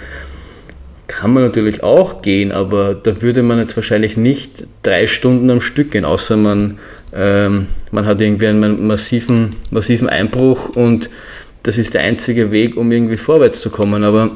[1.07, 5.59] kann man natürlich auch gehen, aber da würde man jetzt wahrscheinlich nicht drei Stunden am
[5.59, 6.77] Stück gehen, außer man,
[7.13, 11.09] ähm, man hat irgendwie einen massiven, massiven Einbruch und
[11.63, 14.03] das ist der einzige Weg, um irgendwie vorwärts zu kommen.
[14.03, 14.35] Aber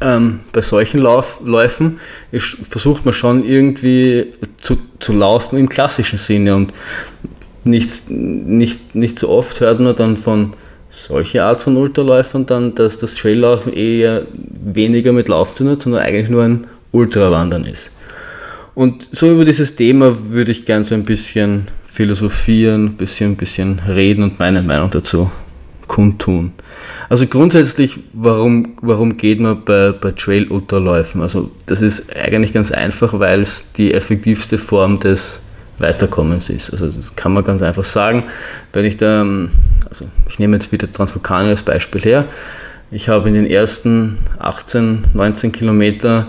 [0.00, 6.18] ähm, bei solchen Lauf, Läufen ist, versucht man schon irgendwie zu, zu laufen im klassischen
[6.18, 6.72] Sinne und
[7.64, 10.52] nicht, nicht, nicht so oft hört man dann von
[10.90, 15.82] solcher Art von Ultraläufern dann, dass das Traillaufen eher weniger mit Lauf zu tun hat,
[15.82, 17.90] sondern eigentlich nur ein Ultrawandern ist.
[18.74, 23.80] Und so über dieses Thema würde ich gerne so ein bisschen philosophieren, ein bisschen, bisschen
[23.88, 25.30] reden und meine Meinung dazu
[25.86, 26.52] kundtun.
[27.08, 31.22] Also grundsätzlich, warum, warum geht man bei, bei Trail-Ultraläufen?
[31.22, 35.42] Also das ist eigentlich ganz einfach, weil es die effektivste Form des
[35.78, 36.70] Weiterkommens ist.
[36.70, 38.24] Also das kann man ganz einfach sagen.
[38.72, 39.24] Wenn ich da,
[39.88, 42.26] also ich nehme jetzt wieder Transvulkanier als Beispiel her.
[42.90, 46.28] Ich habe in den ersten 18, 19 Kilometer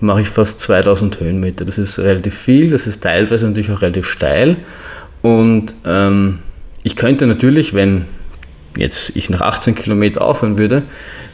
[0.00, 1.64] mache ich fast 2000 Höhenmeter.
[1.64, 4.56] Das ist relativ viel, das ist teilweise natürlich auch relativ steil.
[5.22, 6.38] Und ähm,
[6.82, 8.04] ich könnte natürlich, wenn
[8.76, 10.82] jetzt ich nach 18 Kilometern aufhören würde,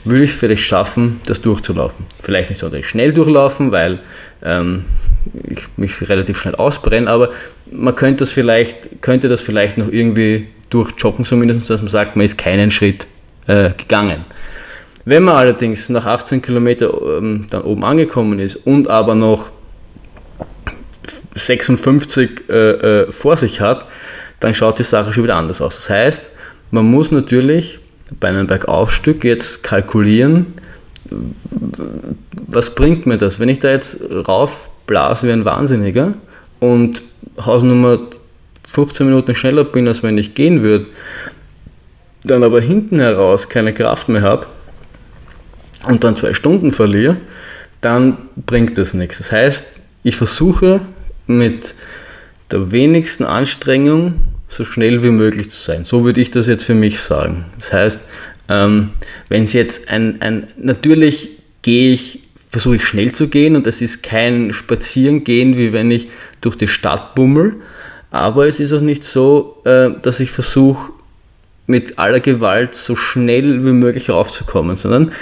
[0.05, 2.07] würde ich es vielleicht schaffen, das durchzulaufen.
[2.21, 4.01] Vielleicht nicht so schnell durchlaufen, weil
[4.43, 4.85] ähm,
[5.49, 7.31] ich mich relativ schnell ausbrenne, aber
[7.71, 12.25] man könnte das vielleicht, könnte das vielleicht noch irgendwie durchjoggen, zumindest, dass man sagt, man
[12.25, 13.07] ist keinen Schritt
[13.47, 14.25] äh, gegangen.
[15.05, 19.51] Wenn man allerdings nach 18 Kilometern ähm, dann oben angekommen ist und aber noch
[21.35, 23.87] 56 äh, äh, vor sich hat,
[24.41, 25.77] dann schaut die Sache schon wieder anders aus.
[25.77, 26.31] Das heißt,
[26.73, 27.79] man muss natürlich
[28.19, 30.55] bei einem Bergaufstück jetzt kalkulieren,
[32.47, 33.39] was bringt mir das?
[33.39, 36.15] Wenn ich da jetzt raufblase wie ein Wahnsinniger
[36.61, 37.03] und
[37.39, 37.99] Hausnummer
[38.69, 40.87] 15 Minuten schneller bin, als wenn ich gehen würde,
[42.25, 44.47] dann aber hinten heraus keine Kraft mehr habe
[45.87, 47.19] und dann zwei Stunden verliere,
[47.83, 49.19] dann bringt das nichts.
[49.19, 49.67] Das heißt,
[50.05, 50.81] ich versuche
[51.27, 51.75] mit
[52.51, 55.85] der wenigsten Anstrengung so schnell wie möglich zu sein.
[55.85, 57.47] So würde ich das jetzt für mich sagen.
[57.57, 58.01] Das heißt,
[58.49, 58.91] ähm,
[59.29, 61.31] wenn es jetzt ein, ein, natürlich
[61.63, 66.09] gehe ich, versuche ich schnell zu gehen und es ist kein Spazierengehen, wie wenn ich
[66.43, 67.55] durch die Stadt bummel,
[68.11, 70.93] aber es ist auch nicht so, äh, dass ich versuche,
[71.67, 75.13] mit aller Gewalt so schnell wie möglich raufzukommen, sondern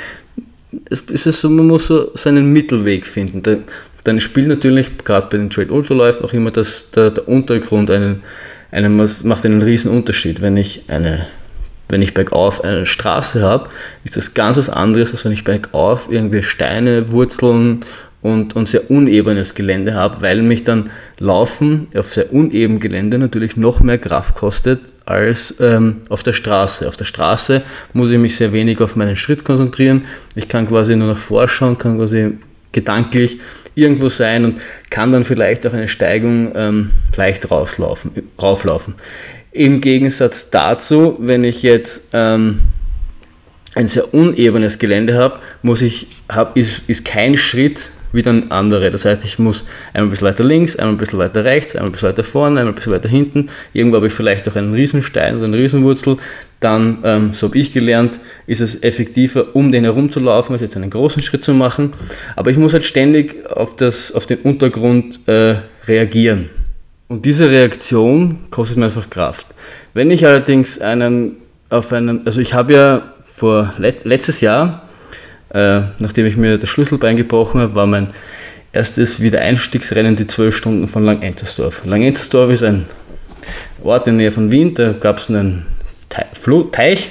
[0.89, 3.43] es ist so, man muss so seinen Mittelweg finden.
[3.43, 3.57] Da,
[4.05, 8.23] dann spielt natürlich gerade bei den Trade Ultraläufen auch immer das, der, der Untergrund einen,
[8.71, 10.41] einen, macht einen riesen Unterschied.
[10.41, 11.27] Wenn ich eine
[11.91, 13.69] wenn ich bergauf eine Straße habe,
[14.05, 17.81] ist das ganz was anderes, als wenn ich bergauf irgendwie Steine, Wurzeln
[18.23, 23.57] und, und sehr unebenes Gelände habe, weil mich dann Laufen auf sehr unebenem Gelände natürlich
[23.57, 26.87] noch mehr Kraft kostet als ähm, auf der Straße.
[26.87, 30.05] Auf der Straße muss ich mich sehr wenig auf meinen Schritt konzentrieren.
[30.35, 32.39] Ich kann quasi nur nach vorschauen, kann quasi
[32.73, 33.41] gedanklich
[33.75, 38.95] irgendwo sein und kann dann vielleicht auch eine Steigung ähm, leicht rauslaufen, rauflaufen.
[39.53, 42.61] Im Gegensatz dazu, wenn ich jetzt ähm,
[43.75, 48.91] ein sehr unebenes Gelände habe, muss ich, hab, ist, ist kein Schritt wie dann andere.
[48.91, 51.91] Das heißt, ich muss einmal ein bisschen weiter links, einmal ein bisschen weiter rechts, einmal
[51.91, 53.49] ein bisschen weiter vorne, einmal ein bisschen weiter hinten.
[53.73, 56.17] Irgendwo habe ich vielleicht auch einen Riesenstein oder eine Riesenwurzel.
[56.61, 60.91] Dann, ähm, so habe ich gelernt, ist es effektiver, um den herumzulaufen, als jetzt einen
[60.91, 61.91] großen Schritt zu machen.
[62.37, 66.51] Aber ich muss halt ständig auf, das, auf den Untergrund äh, reagieren.
[67.09, 69.47] Und diese Reaktion kostet mir einfach Kraft.
[69.95, 71.37] Wenn ich allerdings einen
[71.71, 74.89] auf einen, also ich habe ja vor let, letztes Jahr,
[75.53, 78.09] äh, nachdem ich mir das Schlüsselbein gebrochen habe, war mein
[78.73, 81.85] erstes Wiedereinstiegsrennen die 12 Stunden von Langentersdorf.
[81.85, 82.87] Langentersdorf ist ein
[83.83, 85.67] Ort in der Nähe von Wien, da gab es einen
[86.73, 87.11] Teich,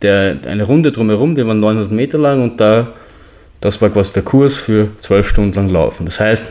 [0.00, 2.94] der, eine Runde drumherum, die war 900 Meter lang und da,
[3.60, 6.06] das war quasi der Kurs für 12 Stunden lang Laufen.
[6.06, 6.42] Das heißt,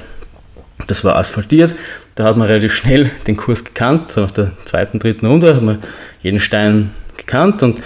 [0.88, 1.76] das war asphaltiert,
[2.16, 5.62] da hat man relativ schnell den Kurs gekannt, so nach der zweiten, dritten Runde hat
[5.62, 5.80] man
[6.22, 7.82] jeden Stein gekannt und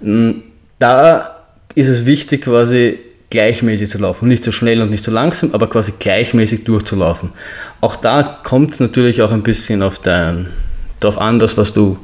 [0.00, 0.42] mh, mm,
[0.78, 1.39] da
[1.74, 2.98] ist es wichtig, quasi
[3.30, 4.28] gleichmäßig zu laufen.
[4.28, 7.30] Nicht so schnell und nicht so langsam, aber quasi gleichmäßig durchzulaufen.
[7.80, 10.48] Auch da kommt es natürlich auch ein bisschen auf dein,
[10.98, 11.98] darauf an, dass was du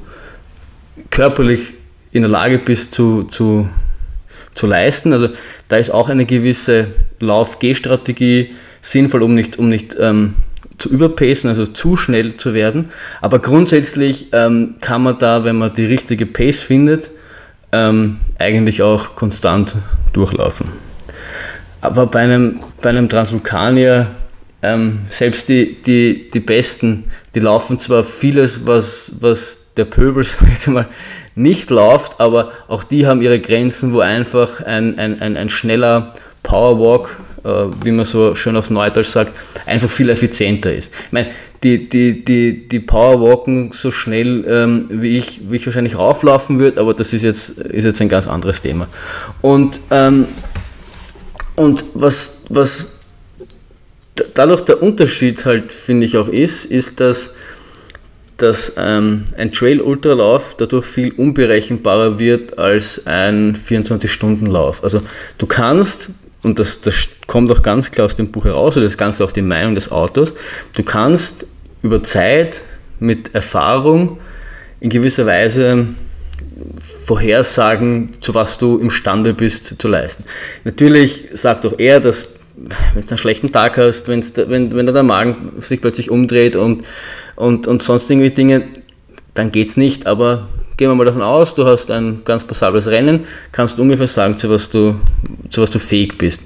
[1.11, 1.75] körperlich
[2.13, 3.69] in der Lage bist zu, zu,
[4.55, 5.13] zu leisten.
[5.13, 5.29] Also
[5.69, 6.89] da ist auch eine gewisse
[7.21, 10.35] Lauf-G-Strategie sinnvoll, um nicht, um nicht ähm,
[10.79, 12.91] zu überpacen, also zu schnell zu werden.
[13.21, 17.11] Aber grundsätzlich ähm, kann man da, wenn man die richtige Pace findet,
[17.73, 19.77] ähm, eigentlich auch konstant
[20.13, 20.69] durchlaufen.
[21.81, 24.09] Aber bei einem, bei einem Transvulkanier,
[24.63, 30.25] ähm, selbst die, die, die Besten, die laufen zwar vieles, was, was der Pöbel
[30.67, 30.87] mal,
[31.35, 36.15] nicht läuft, aber auch die haben ihre Grenzen, wo einfach ein, ein, ein, ein schneller
[36.43, 37.19] Powerwalk
[37.83, 39.33] wie man so schön auf Neudeutsch sagt,
[39.67, 40.93] einfach viel effizienter ist.
[41.07, 41.31] Ich meine,
[41.63, 46.81] die, die, die, die Powerwalken so schnell, ähm, wie, ich, wie ich wahrscheinlich rauflaufen würde,
[46.81, 48.89] aber das ist jetzt, ist jetzt ein ganz anderes Thema.
[49.43, 50.27] Und, ähm,
[51.55, 53.01] und was, was
[54.35, 57.35] dadurch der Unterschied halt, finde ich, auch ist, ist, dass
[58.37, 64.85] dass ähm, ein Trail-Ultralauf dadurch viel unberechenbarer wird als ein 24-Stunden-Lauf.
[64.85, 65.01] Also
[65.39, 66.11] du kannst
[66.42, 69.16] und das, das kommt auch ganz klar aus dem Buch heraus, oder das ist ganz
[69.16, 70.33] klar auch die Meinung des Autors,
[70.75, 71.46] du kannst
[71.83, 72.62] über Zeit
[73.01, 74.18] mit Erfahrung
[74.81, 75.88] in gewisser Weise
[77.05, 80.25] vorhersagen, zu was du imstande bist zu leisten.
[80.64, 82.35] Natürlich sagt auch er, dass
[82.94, 84.22] wenn du einen schlechten Tag hast, wenn,
[84.72, 86.85] wenn der Magen sich plötzlich umdreht und,
[87.35, 88.68] und, und sonst irgendwie Dinge,
[89.35, 92.87] dann geht es nicht, aber gehen wir mal davon aus, du hast ein ganz passables
[92.87, 94.97] Rennen, kannst du ungefähr sagen, zu was du,
[95.49, 96.43] zu was du fähig bist.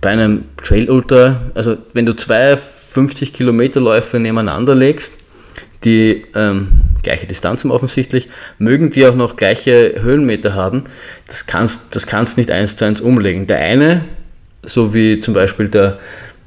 [0.00, 5.14] Bei einem Trail Ultra, also wenn du zwei 50 Kilometer Läufe nebeneinander legst,
[5.84, 6.68] die ähm,
[7.02, 10.84] gleiche Distanz haben offensichtlich, mögen die auch noch gleiche Höhenmeter haben,
[11.26, 13.46] das kannst, das kannst nicht eins zu eins umlegen.
[13.46, 14.04] Der eine,
[14.64, 15.98] so wie zum Beispiel der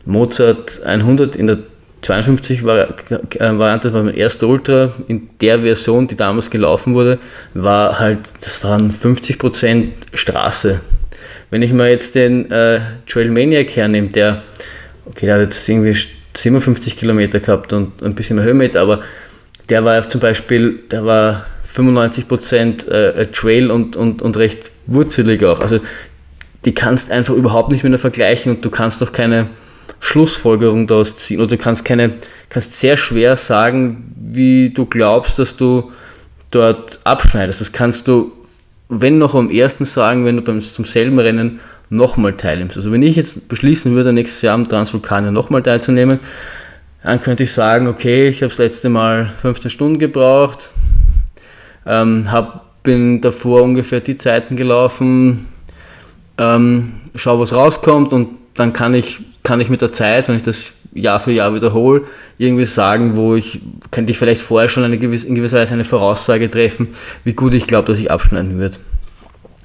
[0.06, 1.58] Mozart 100 in der
[2.06, 7.18] 52 Variante, das war mein erster Ultra in der Version, die damals gelaufen wurde,
[7.56, 10.82] war halt, das waren 50% Straße.
[11.50, 14.44] Wenn ich mal jetzt den äh, Trail Maniac hernehme, der,
[15.08, 15.98] okay, der hat jetzt irgendwie
[16.36, 19.02] 57 Kilometer gehabt und ein bisschen mehr Höhenmeter, aber
[19.70, 25.60] der war zum Beispiel, der war 95% äh, Trail und, und, und recht wurzelig auch.
[25.60, 25.80] Also
[26.66, 29.50] die kannst einfach überhaupt nicht mehr vergleichen und du kannst doch keine
[30.06, 32.14] Schlussfolgerung daraus ziehen oder du kannst keine,
[32.50, 35.92] kannst sehr schwer sagen, wie du glaubst, dass du
[36.52, 37.60] dort abschneidest.
[37.60, 38.32] Das kannst du,
[38.88, 42.78] wenn noch am ersten sagen, wenn du beim, zum selben Rennen nochmal teilnimmst.
[42.78, 46.20] Also wenn ich jetzt beschließen würde, nächstes Jahr am Transvulkanier nochmal teilzunehmen,
[47.02, 50.70] dann könnte ich sagen, okay, ich habe das letzte Mal 15 Stunden gebraucht,
[51.88, 55.48] ähm, hab, bin davor ungefähr die Zeiten gelaufen,
[56.38, 60.44] ähm, schau, was rauskommt und dann kann ich, kann ich mit der Zeit, wenn ich
[60.44, 62.02] das Jahr für Jahr wiederhole,
[62.38, 65.86] irgendwie sagen, wo ich, könnte ich vielleicht vorher schon eine gewisse, in gewisser Weise eine
[65.86, 66.90] Voraussage treffen,
[67.24, 68.80] wie gut ich glaube, dass ich abschneiden wird.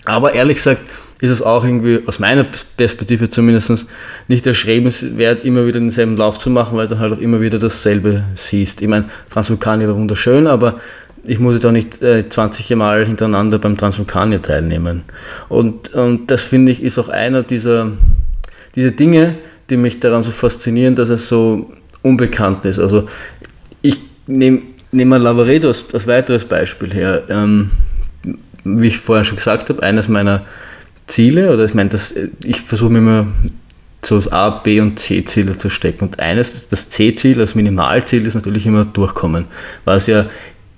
[0.04, 0.82] Aber ehrlich gesagt
[1.20, 2.44] ist es auch irgendwie, aus meiner
[2.76, 3.86] Perspektive zumindest,
[4.28, 8.24] nicht erschrebenswert, immer wieder denselben Lauf zu machen, weil du halt auch immer wieder dasselbe
[8.34, 8.80] siehst.
[8.80, 10.80] Ich meine, Transvulkanier war wunderschön, aber
[11.24, 15.02] ich muss jetzt auch nicht äh, 20 Mal hintereinander beim Transvulkanier teilnehmen.
[15.50, 17.92] Und, und das finde ich ist auch einer dieser,
[18.74, 19.36] dieser Dinge,
[19.70, 21.70] die mich daran so faszinieren, dass es so
[22.02, 22.78] unbekannt ist.
[22.78, 23.08] Also
[23.82, 27.24] ich nehme nehm mal Lavaredo als, als weiteres Beispiel her.
[27.28, 27.70] Ähm,
[28.64, 30.44] wie ich vorher schon gesagt habe, eines meiner
[31.06, 31.90] Ziele, oder ich meine,
[32.44, 33.26] ich versuche mir immer
[34.04, 36.04] so das A, B und C-Ziele zu stecken.
[36.04, 39.46] Und eines, das C-Ziel, das Minimalziel, ist natürlich immer durchkommen,
[39.84, 40.26] was ja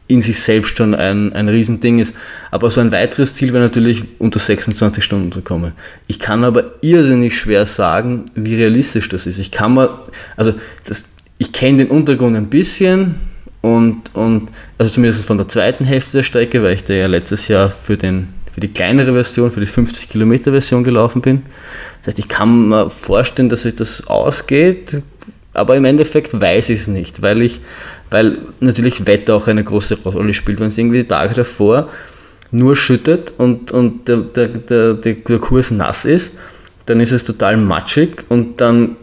[0.09, 2.15] in sich selbst schon ein, ein Riesending ist.
[2.51, 5.73] Aber so ein weiteres Ziel wäre natürlich, unter 26 Stunden zu kommen.
[6.07, 9.38] Ich kann aber irrsinnig schwer sagen, wie realistisch das ist.
[9.38, 10.01] Ich kann mal,
[10.37, 13.15] also das, ich kenne den Untergrund ein bisschen
[13.62, 17.49] und, und also zumindest von der zweiten Hälfte der Strecke, weil ich da ja letztes
[17.49, 21.43] Jahr für, den, für die kleinere Version, für die 50 Kilometer Version gelaufen bin.
[22.03, 25.01] Das heißt, ich kann mir vorstellen, dass sich das ausgeht,
[25.55, 27.61] aber im Endeffekt weiß ich es nicht, weil ich
[28.12, 30.61] weil natürlich Wetter auch eine große Rolle spielt.
[30.61, 31.90] Wenn es irgendwie die Tage davor
[32.51, 36.37] nur schüttet und, und der, der, der, der Kurs nass ist,
[36.87, 38.96] dann ist es total matschig und dann,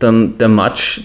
[0.00, 1.02] dann der Matsch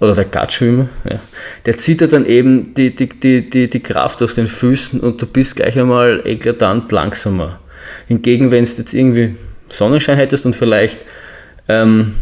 [0.00, 1.20] oder der Gatschwimmer, ja,
[1.66, 5.20] der zieht ja dann eben die, die, die, die, die Kraft aus den Füßen und
[5.20, 7.60] du bist gleich einmal eklatant langsamer.
[8.08, 9.36] Hingegen, wenn du jetzt irgendwie
[9.68, 11.04] Sonnenschein hättest und vielleicht
[11.68, 12.14] ähm,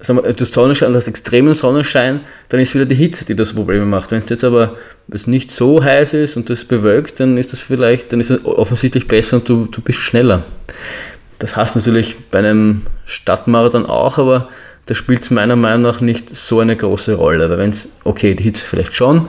[0.00, 4.10] das Sonnenschein, das extremen Sonnenschein, dann ist wieder die Hitze, die das Probleme macht.
[4.10, 4.76] Wenn es jetzt aber
[5.26, 9.06] nicht so heiß ist und das bewölkt, dann ist das vielleicht, dann ist es offensichtlich
[9.06, 10.42] besser und du, du bist schneller.
[11.38, 14.48] Das hast natürlich bei einem Stadtmarathon auch, aber
[14.86, 17.50] da spielt es meiner Meinung nach nicht so eine große Rolle.
[17.50, 19.28] Weil wenn es, okay, die Hitze vielleicht schon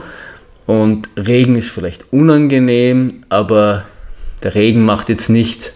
[0.66, 3.84] und Regen ist vielleicht unangenehm, aber
[4.42, 5.72] der Regen macht jetzt nicht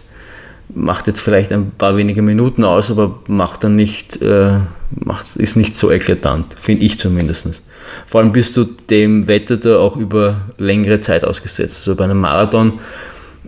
[0.73, 4.53] macht jetzt vielleicht ein paar wenige Minuten aus, aber macht dann nicht, äh,
[4.91, 7.61] macht, ist nicht so eklatant, finde ich zumindest.
[8.05, 11.79] Vor allem bist du dem Wetter da auch über längere Zeit ausgesetzt.
[11.79, 12.79] Also bei einem Marathon,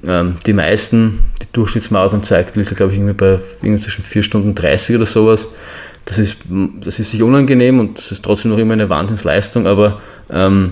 [0.08, 4.96] ähm, die meisten, die Durchschnittsmarathonzeit liegt, glaube ich, irgendwie bei irgendwie zwischen 4 Stunden 30
[4.96, 5.48] oder sowas.
[6.06, 6.38] Das ist,
[6.80, 10.02] das ist sich unangenehm und das ist trotzdem noch immer eine Wahnsinnsleistung, aber
[10.32, 10.72] ähm,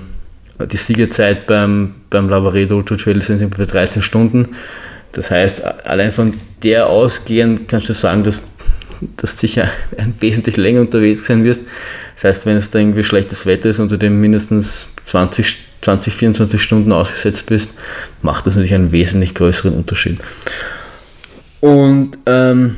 [0.60, 4.50] die Siegezeit beim, beim Lavaredo Ultra Trail sind bei 13 Stunden.
[5.12, 8.44] Das heißt, allein von der ausgehend kannst du sagen, dass,
[9.18, 9.70] dass du sicher
[10.20, 11.62] wesentlich länger unterwegs sein wirst.
[12.16, 16.14] Das heißt, wenn es da irgendwie schlechtes Wetter ist und du dem mindestens 20, 20,
[16.14, 17.74] 24 Stunden ausgesetzt bist,
[18.22, 20.20] macht das natürlich einen wesentlich größeren Unterschied.
[21.60, 22.76] Und ähm,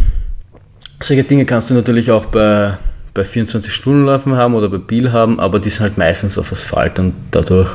[1.01, 2.77] solche Dinge kannst du natürlich auch bei,
[3.13, 7.13] bei 24-Stunden-Laufen haben oder bei Biel haben, aber die sind halt meistens auf Asphalt und
[7.31, 7.69] dadurch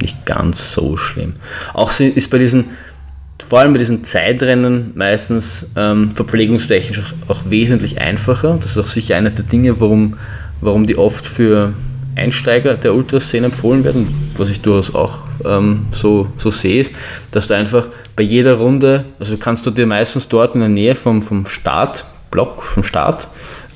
[0.00, 1.34] nicht ganz so schlimm.
[1.74, 2.70] Auch ist bei diesen
[3.52, 8.56] vor allem bei diesen Zeitrennen meistens ähm, verpflegungstechnisch auch, auch, wesentlich einfacher.
[8.58, 10.16] Das ist auch sicher einer der Dinge, warum,
[10.62, 11.74] warum die oft für
[12.16, 16.94] Einsteiger der Ultraszene empfohlen werden, was ich durchaus auch ähm, so, so sehe, ist,
[17.32, 20.94] dass du einfach bei jeder Runde, also kannst du dir meistens dort in der Nähe
[20.94, 23.28] vom, vom Startblock, vom Start,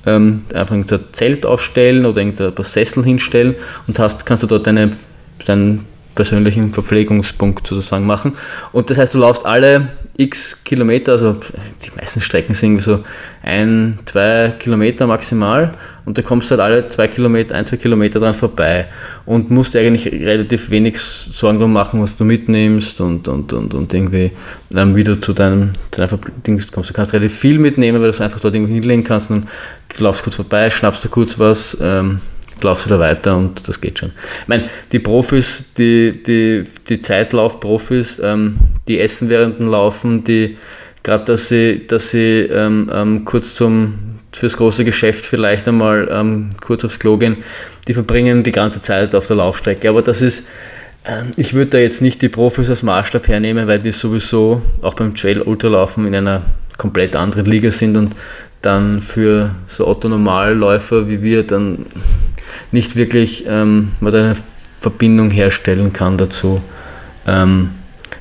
[0.06, 4.66] ähm, einfach ein Zelt aufstellen oder ein paar Sessel hinstellen und hast, kannst du dort
[4.66, 4.92] deine,
[5.44, 5.84] deinen
[6.16, 8.32] persönlichen Verpflegungspunkt sozusagen machen.
[8.72, 11.36] Und das heißt, du laufst alle x Kilometer, also
[11.84, 13.04] die meisten Strecken sind so
[13.42, 15.74] ein, zwei Kilometer maximal
[16.06, 18.88] und da kommst du halt alle zwei Kilometer, ein, zwei Kilometer dran vorbei
[19.26, 23.94] und musst eigentlich relativ wenig Sorgen drum machen, was du mitnimmst und, und, und, und
[23.94, 24.32] irgendwie
[24.74, 26.90] ähm, wie du zu deinem, zu deinem Dings kommst.
[26.90, 29.46] Du kannst relativ viel mitnehmen, weil du es einfach dort irgendwo hinlegen kannst und
[29.98, 32.20] laufst kurz vorbei, schnappst du kurz was, ähm,
[32.62, 34.12] laufst du da weiter und das geht schon.
[34.42, 38.56] Ich meine, die Profis, die, die, die Zeitlauf-Profis, ähm,
[38.88, 40.56] die essen während dem Laufen, die
[41.02, 46.50] gerade, dass sie, dass sie ähm, ähm, kurz zum, fürs große Geschäft vielleicht einmal ähm,
[46.60, 47.38] kurz aufs Klo gehen,
[47.88, 49.88] die verbringen die ganze Zeit auf der Laufstrecke.
[49.88, 50.48] Aber das ist,
[51.06, 54.94] ähm, ich würde da jetzt nicht die Profis als Maßstab hernehmen, weil die sowieso auch
[54.94, 56.42] beim Trail Ultralaufen in einer
[56.76, 58.14] komplett anderen Liga sind und
[58.60, 61.86] dann für so Otto-Normalläufer wie wir dann
[62.72, 64.36] nicht wirklich ähm, eine
[64.80, 66.62] Verbindung herstellen kann dazu.
[67.26, 67.70] Ähm,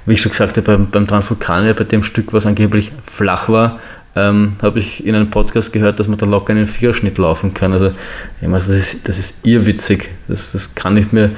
[0.06, 3.80] wie ich schon gesagt habe, beim, beim Transvulkanier, bei dem Stück, was angeblich flach war,
[4.16, 7.74] ähm, habe ich in einem Podcast gehört, dass man da locker einen Viererschnitt laufen kann.
[7.74, 10.10] Also, ich meine, das, ist, das ist irrwitzig.
[10.28, 11.32] Das, das kann ich mir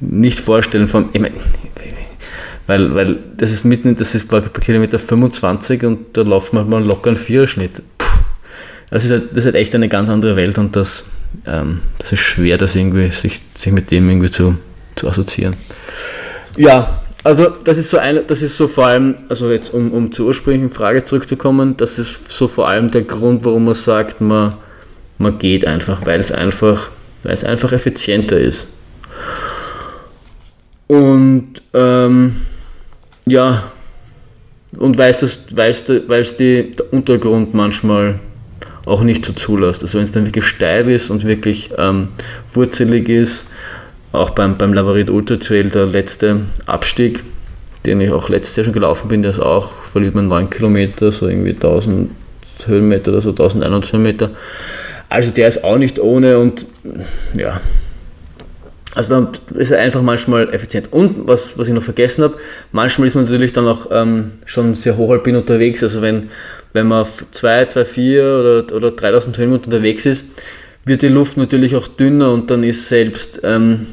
[0.00, 0.86] nicht vorstellen.
[0.86, 1.34] Von, ich meine,
[2.68, 6.84] weil, weil das ist mitten, das ist bei Kilometer 25 und da läuft man mal
[6.84, 7.82] locker einen Viererschnitt.
[7.96, 8.06] Puh,
[8.90, 11.04] das ist, halt, das ist halt echt eine ganz andere Welt und das,
[11.46, 14.56] ähm, das ist schwer, das irgendwie, sich, sich mit dem irgendwie zu,
[14.96, 15.56] zu assoziieren.
[16.56, 20.12] Ja, also das ist so eine, das ist so vor allem, also jetzt um, um
[20.12, 24.54] zur ursprünglichen Frage zurückzukommen, das ist so vor allem der Grund, warum man sagt, man,
[25.18, 26.90] man geht einfach, weil es einfach,
[27.22, 28.68] weil es einfach effizienter ist.
[30.86, 32.36] Und ähm,
[33.26, 33.64] ja,
[34.78, 38.20] und weil es, weil es die, der Untergrund manchmal
[38.88, 39.82] auch nicht so zulässt.
[39.82, 42.08] Also wenn es dann wirklich steil ist und wirklich ähm,
[42.52, 43.48] wurzelig ist,
[44.12, 47.22] auch beim, beim Lavarit Ultra Trail, der letzte Abstieg,
[47.84, 51.12] den ich auch letztes Jahr schon gelaufen bin, der ist auch, verliert man 9 Kilometer,
[51.12, 52.10] so irgendwie 1000
[52.66, 54.30] Höhenmeter oder so, 1100 Höhenmeter.
[55.08, 56.66] Also der ist auch nicht ohne und
[57.36, 57.60] ja,
[58.94, 60.92] also dann ist er einfach manchmal effizient.
[60.92, 62.36] Und was, was ich noch vergessen habe,
[62.72, 65.82] manchmal ist man natürlich dann auch ähm, schon sehr hochalpin unterwegs.
[65.82, 66.30] Also wenn,
[66.72, 70.26] wenn man 2, 2, 4 oder, oder 3000 Höhenmeter unterwegs ist,
[70.84, 73.86] wird die Luft natürlich auch dünner und dann ist selbst ähm,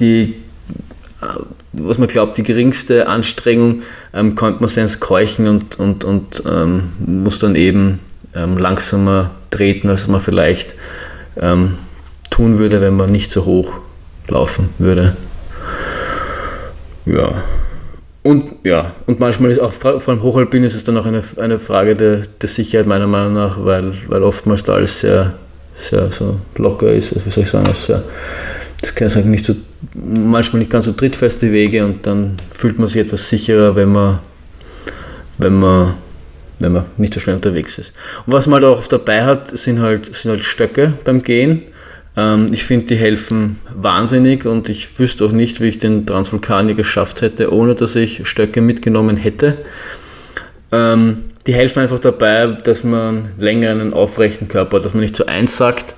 [0.00, 0.36] die,
[1.20, 1.26] äh,
[1.72, 6.42] was man glaubt, die geringste Anstrengung, ähm, kommt man sehr ins Keuchen und, und, und
[6.46, 8.00] ähm, muss dann eben
[8.34, 10.74] ähm, langsamer treten, als man vielleicht
[11.40, 11.78] ähm,
[12.30, 13.74] tun würde, wenn man nicht so hoch
[14.28, 15.16] laufen würde.
[17.04, 17.42] Ja.
[18.22, 21.58] Und ja, und manchmal ist auch, vor allem Hochalpin ist es dann auch eine, eine
[21.58, 25.34] Frage der, der Sicherheit meiner Meinung nach, weil, weil oftmals da alles sehr,
[25.74, 28.04] sehr so locker ist, also wie soll ich sagen, also sehr,
[28.80, 29.56] das kann ich sagen, nicht so,
[29.94, 34.20] manchmal nicht ganz so trittfeste Wege und dann fühlt man sich etwas sicherer, wenn man,
[35.38, 35.94] wenn man,
[36.60, 37.92] wenn man nicht so schnell unterwegs ist.
[38.24, 41.62] Und was man halt auch dabei hat, sind halt, sind halt Stöcke beim Gehen
[42.16, 46.74] ähm, ich finde, die helfen wahnsinnig und ich wüsste auch nicht, wie ich den Transvulkanier
[46.74, 49.58] geschafft hätte, ohne dass ich Stöcke mitgenommen hätte.
[50.70, 55.16] Ähm, die helfen einfach dabei, dass man länger einen aufrechten Körper hat, dass man nicht
[55.16, 55.94] so einsackt.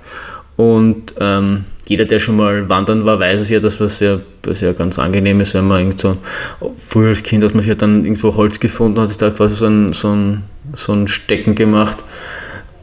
[0.57, 4.61] Und ähm, jeder, der schon mal wandern war, weiß es ja, dass was ja, was
[4.61, 6.17] ja ganz angenehm ist, wenn man irgend so,
[6.77, 9.67] früher als Kind hat man ja dann irgendwo Holz gefunden, hat sich da quasi so
[9.67, 10.45] ein, so ein,
[10.75, 11.99] so ein Stecken gemacht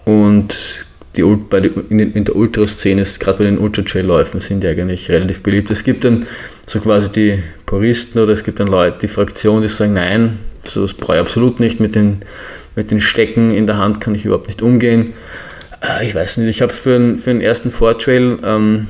[0.06, 0.71] und
[1.16, 5.44] die, bei die, in, in, der Ultraszene, gerade bei den Ultra-Trail-Läufen, sind die eigentlich relativ
[5.44, 5.70] beliebt.
[5.72, 6.26] Es gibt dann
[6.66, 10.94] so quasi die Puristen oder es gibt dann Leute, die Fraktion, die sagen, nein, das
[10.94, 12.20] brauche ich absolut nicht, mit den,
[12.76, 15.14] mit den Stecken in der Hand kann ich überhaupt nicht umgehen.
[15.82, 18.88] Äh, ich weiß nicht, ich habe es für, einen, für den ersten Vortrail, ähm,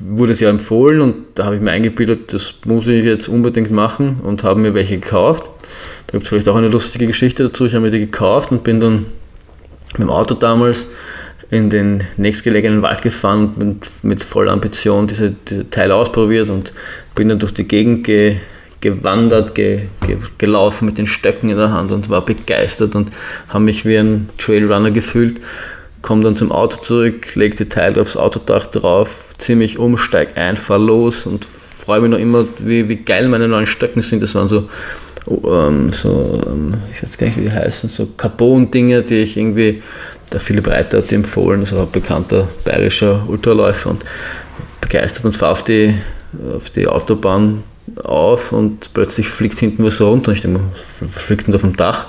[0.00, 3.70] wurde es ja empfohlen und da habe ich mir eingebildet, das muss ich jetzt unbedingt
[3.70, 5.50] machen und habe mir welche gekauft.
[6.06, 7.66] Da gibt es vielleicht auch eine lustige Geschichte dazu.
[7.66, 9.06] Ich habe mir die gekauft und bin dann
[9.98, 10.88] mit dem Auto damals
[11.50, 16.72] in den nächstgelegenen Wald gefahren und mit, mit voller Ambition diese, diese Teile ausprobiert und
[17.14, 18.36] bin dann durch die Gegend ge,
[18.80, 23.10] gewandert, ge, ge, gelaufen mit den Stöcken in der Hand und war begeistert und
[23.48, 25.40] habe mich wie ein Trailrunner gefühlt.
[26.02, 30.36] Komme dann zum Auto zurück, lege die Teile aufs Autodach drauf, ziehe mich um, steig
[30.36, 34.22] ein, fahr los und freue mich noch immer, wie, wie geil meine neuen Stöcken sind.
[34.22, 34.68] Das waren so
[35.28, 39.82] ähm, so, ähm, ich weiß gar nicht, wie die heißen, so Carbon-Dinge, die ich irgendwie,
[40.32, 44.04] der Philipp Reiter hat die empfohlen, das ist ein bekannter bayerischer Ultraläufer und
[44.80, 45.94] begeistert und fahre auf die,
[46.54, 47.62] auf die Autobahn
[48.02, 50.60] auf und plötzlich fliegt hinten was runter und ich denke,
[51.08, 52.06] fliegt denn da vom Dach?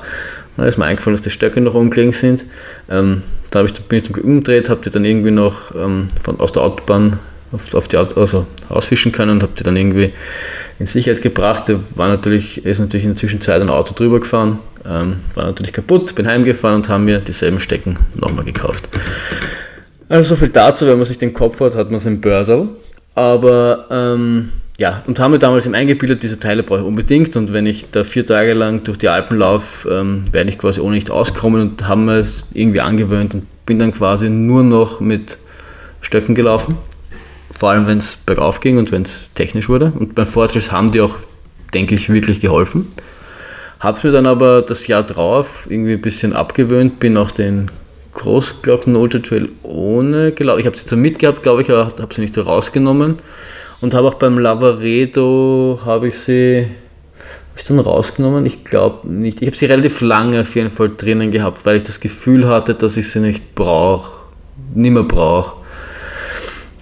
[0.57, 2.45] Da ist mir eingefallen, dass die Stöcke noch umgelegen sind.
[2.89, 6.63] Ähm, da ich, bin ich umgedreht, habe die dann irgendwie noch ähm, von, aus der
[6.63, 7.19] Autobahn
[7.51, 10.13] auf, auf die Auto, also rausfischen können und habe die dann irgendwie
[10.79, 11.63] in Sicherheit gebracht.
[11.67, 15.73] Da war natürlich, ist natürlich in der Zwischenzeit ein Auto drüber gefahren, ähm, war natürlich
[15.73, 18.89] kaputt, bin heimgefahren und haben mir dieselben Stecken nochmal gekauft.
[20.09, 22.67] Also so viel dazu, wenn man sich den Kopf hat, hat man es im Börser.
[23.15, 27.51] Aber ähm, ja, und haben mir damals eben eingebildet, diese Teile brauche ich unbedingt und
[27.51, 30.95] wenn ich da vier Tage lang durch die Alpen laufe, ähm, werde ich quasi ohne
[30.95, 35.39] nicht auskommen und haben es irgendwie angewöhnt und bin dann quasi nur noch mit
[36.01, 36.77] Stöcken gelaufen
[37.57, 39.91] vor allem wenn es bergauf ging und wenn es technisch wurde.
[39.97, 41.15] Und beim Fortress haben die auch,
[41.73, 42.91] denke ich, wirklich geholfen.
[43.79, 47.71] Habe mir dann aber das Jahr drauf irgendwie ein bisschen abgewöhnt, bin auch den
[48.13, 50.59] Großglocken Ultra Trail ohne gelaufen.
[50.59, 53.19] Ich habe sie zwar mitgehabt, glaube ich, aber habe sie nicht rausgenommen.
[53.81, 56.67] Und habe auch beim Lavaredo, habe ich sie,
[57.55, 58.45] ich dann rausgenommen?
[58.45, 59.41] Ich glaube nicht.
[59.41, 62.75] Ich habe sie relativ lange auf jeden Fall drinnen gehabt, weil ich das Gefühl hatte,
[62.75, 64.25] dass ich sie nicht brauche,
[64.73, 65.57] nicht mehr brauche.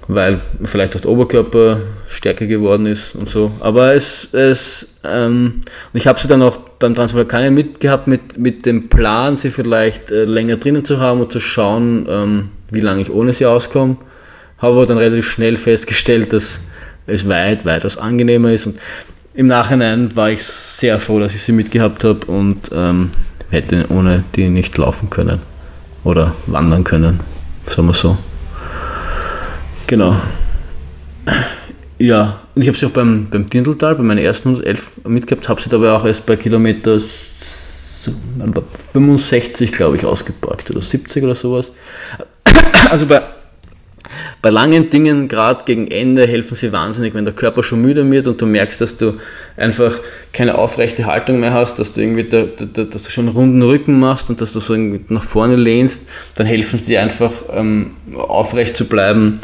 [0.07, 3.51] Weil vielleicht auch der Oberkörper stärker geworden ist und so.
[3.59, 5.61] Aber es, es ähm,
[5.93, 10.25] ich habe sie dann auch beim Transvulkanier mitgehabt mit, mit dem Plan, sie vielleicht äh,
[10.25, 13.97] länger drinnen zu haben und zu schauen, ähm, wie lange ich ohne sie auskomme.
[14.59, 16.59] Habe aber dann relativ schnell festgestellt, dass
[17.07, 18.67] es weit, weitaus angenehmer ist.
[18.67, 18.79] Und
[19.33, 23.11] im Nachhinein war ich sehr froh, dass ich sie mitgehabt habe und ähm,
[23.49, 25.39] hätte ohne die nicht laufen können
[26.03, 27.19] oder wandern können,
[27.65, 28.17] sagen wir so.
[29.87, 30.15] Genau.
[31.97, 35.61] Ja, und ich habe sie auch beim, beim Dindeltal, bei meinen ersten 111 mitgehabt, habe
[35.61, 41.71] sie dabei auch erst bei Kilometer 65, glaube ich, ausgepackt oder 70 oder sowas.
[42.89, 43.21] Also bei
[44.41, 48.27] bei langen Dingen, gerade gegen Ende, helfen sie wahnsinnig, wenn der Körper schon müde wird
[48.27, 49.15] und du merkst, dass du
[49.57, 49.91] einfach
[50.33, 53.63] keine aufrechte Haltung mehr hast, dass du irgendwie da, da, dass du schon einen runden
[53.63, 56.03] Rücken machst und dass du so nach vorne lehnst,
[56.35, 59.39] dann helfen sie dir einfach ähm, aufrecht zu bleiben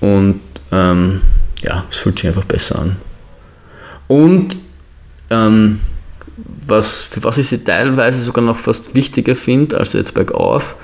[0.00, 0.40] und
[0.72, 1.20] ähm,
[1.62, 2.96] ja, es fühlt sich einfach besser an.
[4.06, 4.58] Und
[5.30, 5.80] ähm,
[6.66, 10.76] was, für was ich sie teilweise sogar noch fast wichtiger finde als jetzt bergauf,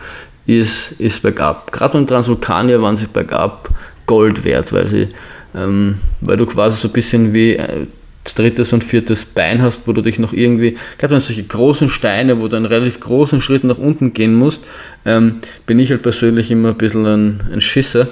[0.47, 1.73] ist, ist bergab.
[1.73, 3.71] Gerade beim Transvulkanier waren sie bergab
[4.07, 5.09] Gold wert, weil, sie,
[5.55, 7.87] ähm, weil du quasi so ein bisschen wie äh,
[8.35, 12.41] drittes und viertes Bein hast, wo du dich noch irgendwie, gerade wenn solche großen Steine,
[12.41, 14.62] wo du einen relativ großen Schritt nach unten gehen musst,
[15.05, 18.09] ähm, bin ich halt persönlich immer ein bisschen ein, ein Schisser.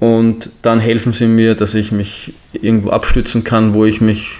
[0.00, 4.38] Und dann helfen sie mir, dass ich mich irgendwo abstützen kann, wo ich mich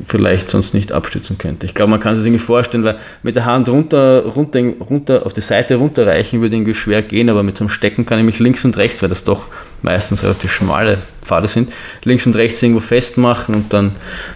[0.00, 1.66] vielleicht sonst nicht abstützen könnte.
[1.66, 5.32] Ich glaube, man kann sich irgendwie vorstellen, weil mit der Hand runter, runter, runter auf
[5.32, 8.38] die Seite runterreichen würde irgendwie schwer gehen, aber mit so einem Stecken kann ich mich
[8.38, 9.48] links und rechts, weil das doch
[9.82, 11.72] meistens relativ schmale Pfade sind,
[12.04, 13.92] links und rechts irgendwo festmachen und dann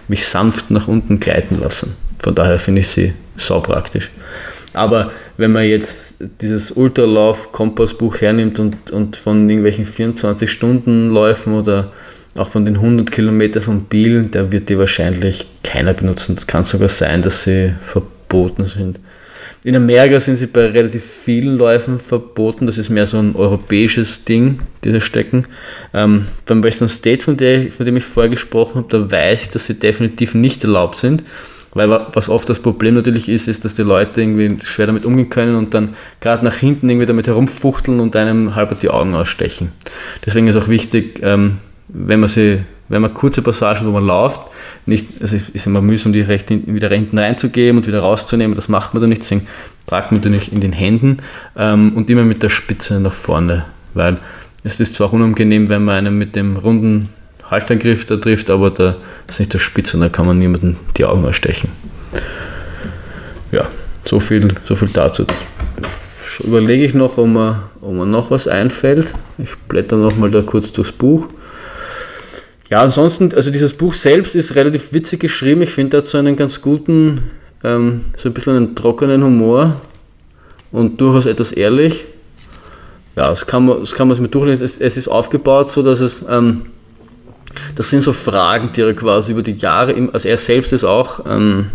[0.07, 1.95] mich sanft nach unten gleiten lassen.
[2.19, 4.11] Von daher finde ich sie sau praktisch.
[4.73, 11.91] Aber wenn man jetzt dieses Ultralauf-Kompassbuch hernimmt und, und von irgendwelchen 24-Stunden-Läufen oder
[12.35, 16.35] auch von den 100 Kilometern von Biel, da wird die wahrscheinlich keiner benutzen.
[16.37, 18.99] Es kann sogar sein, dass sie verboten sind.
[19.65, 22.65] In Amerika sind sie bei relativ vielen Läufen verboten.
[22.65, 25.45] Das ist mehr so ein europäisches Ding, diese Stecken.
[25.93, 29.49] Ähm, beim Western State, von, der, von dem ich vorher gesprochen habe, da weiß ich,
[29.51, 31.23] dass sie definitiv nicht erlaubt sind.
[31.73, 35.29] Weil was oft das Problem natürlich ist, ist, dass die Leute irgendwie schwer damit umgehen
[35.29, 39.71] können und dann gerade nach hinten irgendwie damit herumfuchteln und einem halber die Augen ausstechen.
[40.25, 41.57] Deswegen ist auch wichtig, ähm,
[41.87, 44.41] wenn man sie, wenn man kurze Passagen, wo man läuft,
[44.85, 48.69] nicht, also es ist immer mühsam, die recht, wieder hinten reinzugeben und wieder rauszunehmen, das
[48.69, 49.47] macht man dann nicht, deswegen
[49.87, 51.17] tragt man die nicht in den Händen
[51.57, 54.17] ähm, und immer mit der Spitze nach vorne, weil
[54.63, 57.09] es ist zwar unangenehm, wenn man einen mit dem runden
[57.49, 58.95] Haltergriff da trifft, aber da
[59.27, 61.69] ist nicht der Spitze und da kann man niemanden die Augen ausstechen.
[63.51, 63.67] Ja,
[64.05, 65.25] so viel, so viel dazu.
[66.43, 69.13] Überlege ich noch, ob mir, ob mir noch was einfällt.
[69.37, 71.29] Ich blätter noch mal da kurz durchs Buch.
[72.69, 75.61] Ja, ansonsten, also dieses Buch selbst ist relativ witzig geschrieben.
[75.61, 77.21] Ich finde, so einen ganz guten,
[77.63, 79.79] ähm, so ein bisschen einen trockenen Humor
[80.71, 82.05] und durchaus etwas ehrlich.
[83.15, 84.65] Ja, das kann man, das kann man mit durchlesen.
[84.65, 86.63] Es, es ist aufgebaut so, dass es, ähm,
[87.75, 91.25] das sind so Fragen, die er quasi über die Jahre, also er selbst ist auch
[91.25, 91.67] ähm,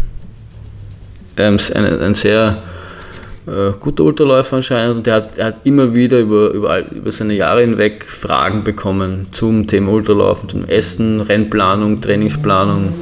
[1.37, 2.63] ähm ein, ein sehr
[3.49, 7.35] äh, guter Ultraläufer anscheinend und er hat, er hat immer wieder über, über, über seine
[7.35, 12.93] Jahre hinweg Fragen bekommen zum Thema Ultralaufen, zum Essen, Rennplanung, Trainingsplanung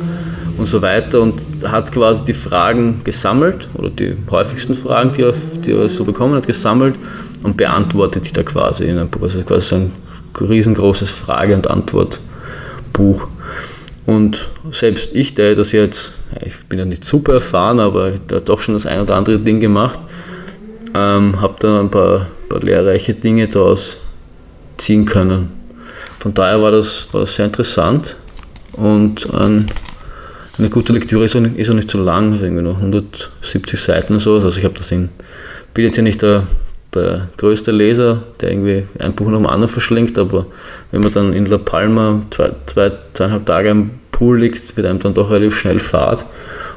[0.57, 5.35] und so weiter und hat quasi die Fragen gesammelt oder die häufigsten Fragen, die er,
[5.65, 6.95] die er so bekommen hat, gesammelt
[7.43, 9.23] und beantwortet die da quasi in einem Buch.
[9.23, 9.93] Also quasi so ein
[10.41, 11.69] riesengroßes Frage- und
[12.97, 13.29] Antwortbuch.
[14.07, 18.49] Und selbst ich, der das jetzt, ich bin ja nicht super erfahren, aber der hat
[18.49, 19.99] doch schon das ein oder andere Ding gemacht,
[20.95, 23.99] ähm, habe dann ein paar, paar lehrreiche Dinge daraus
[24.77, 25.49] ziehen können.
[26.21, 28.17] Von daher war das, war das sehr interessant
[28.75, 29.67] und ein,
[30.59, 33.81] eine gute Lektüre ist auch nicht, ist auch nicht so lang, also irgendwie nur 170
[33.81, 34.45] Seiten und sowas.
[34.45, 35.09] Also ich habe das in,
[35.75, 36.47] bin jetzt ja nicht der,
[36.97, 40.47] der größte Leser, der irgendwie ein Buch nach dem anderen verschlingt, aber
[40.91, 44.99] wenn man dann in La Palma zwei, zwei zweieinhalb Tage im Pool liegt, wird einem
[44.99, 46.25] dann doch relativ schnell Fahrt.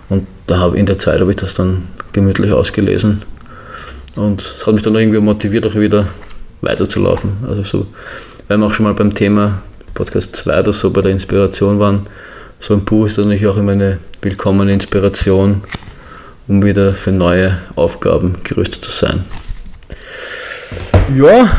[0.10, 3.22] Und da habe in der Zeit habe ich das dann gemütlich ausgelesen
[4.16, 6.06] und es hat mich dann irgendwie motiviert, auch wieder
[6.62, 7.32] weiterzulaufen.
[7.48, 7.88] Also so,
[8.48, 9.62] weil wir auch schon mal beim Thema
[9.94, 12.08] Podcast 2 oder so bei der Inspiration waren,
[12.60, 15.62] so ein Buch ist natürlich auch immer eine willkommene Inspiration,
[16.48, 19.24] um wieder für neue Aufgaben gerüstet zu sein.
[21.16, 21.52] Ja,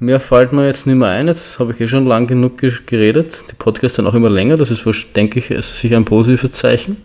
[0.00, 1.28] mehr fällt mir jetzt nicht mehr ein.
[1.28, 3.44] Jetzt habe ich eh schon lang genug geredet.
[3.50, 4.56] Die Podcasts dann auch immer länger.
[4.56, 4.84] Das ist,
[5.14, 6.96] denke ich, sicher ein positives Zeichen.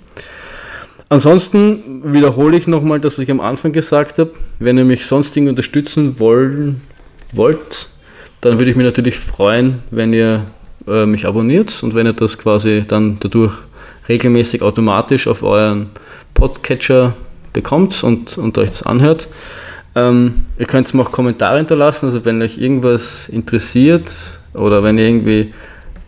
[1.09, 4.31] Ansonsten wiederhole ich nochmal das, was ich am Anfang gesagt habe.
[4.59, 6.81] Wenn ihr mich sonst irgendwie unterstützen wollen,
[7.31, 7.89] wollt,
[8.41, 10.45] dann würde ich mich natürlich freuen, wenn ihr
[10.87, 13.53] äh, mich abonniert und wenn ihr das quasi dann dadurch
[14.09, 15.89] regelmäßig automatisch auf euren
[16.33, 17.15] Podcatcher
[17.53, 19.27] bekommt und, und euch das anhört.
[19.97, 25.07] Ähm, ihr könnt mir auch Kommentare hinterlassen, also wenn euch irgendwas interessiert oder wenn ihr
[25.07, 25.53] irgendwie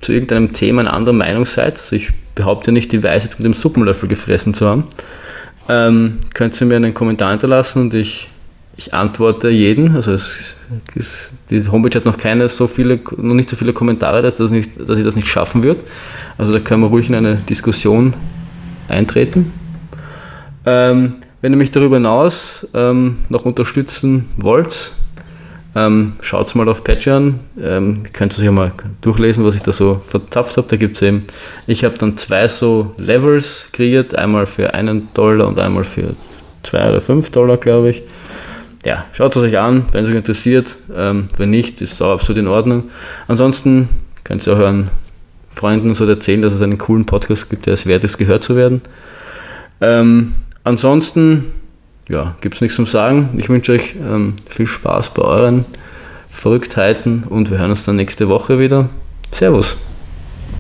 [0.01, 3.53] zu irgendeinem Thema eine andere Meinung seid, also ich behaupte nicht, die Weisheit mit dem
[3.53, 4.83] Suppenlöffel gefressen zu haben,
[5.69, 8.29] ähm, könnt ihr mir einen Kommentar hinterlassen und ich,
[8.77, 9.95] ich antworte jeden.
[9.95, 10.55] Also es,
[10.95, 14.51] es, die Homepage hat noch keine so viele, noch nicht so viele Kommentare, dass, das
[14.51, 15.83] nicht, dass ich das nicht schaffen wird.
[16.37, 18.13] Also da können wir ruhig in eine Diskussion
[18.87, 19.51] eintreten.
[20.65, 24.93] Ähm, wenn ihr mich darüber hinaus ähm, noch unterstützen wollt,
[25.75, 27.39] ähm, schaut mal auf Patreon.
[27.61, 28.71] Ähm, könnt ihr euch mal
[29.01, 30.67] durchlesen, was ich da so verzapft habe.
[30.67, 31.25] Da gibt es eben,
[31.67, 36.15] ich habe dann zwei so Levels kreiert, einmal für einen Dollar und einmal für
[36.63, 38.01] zwei oder fünf Dollar, glaube ich.
[38.85, 40.77] Ja, schaut es euch an, wenn es euch interessiert.
[40.95, 42.89] Ähm, wenn nicht, ist es auch absolut in Ordnung.
[43.27, 43.89] Ansonsten
[44.23, 44.89] könnt ihr auch euren
[45.49, 48.55] Freunden so erzählen, dass es einen coolen Podcast gibt, der es wert ist, gehört zu
[48.55, 48.81] werden.
[49.81, 50.33] Ähm,
[50.64, 51.45] Ansonsten,
[52.07, 53.30] ja, gibt es nichts zum Sagen.
[53.38, 55.66] Ich wünsche euch ähm, viel Spaß bei euren
[56.30, 58.89] Verrücktheiten und wir hören uns dann nächste Woche wieder.
[59.32, 59.78] Servus.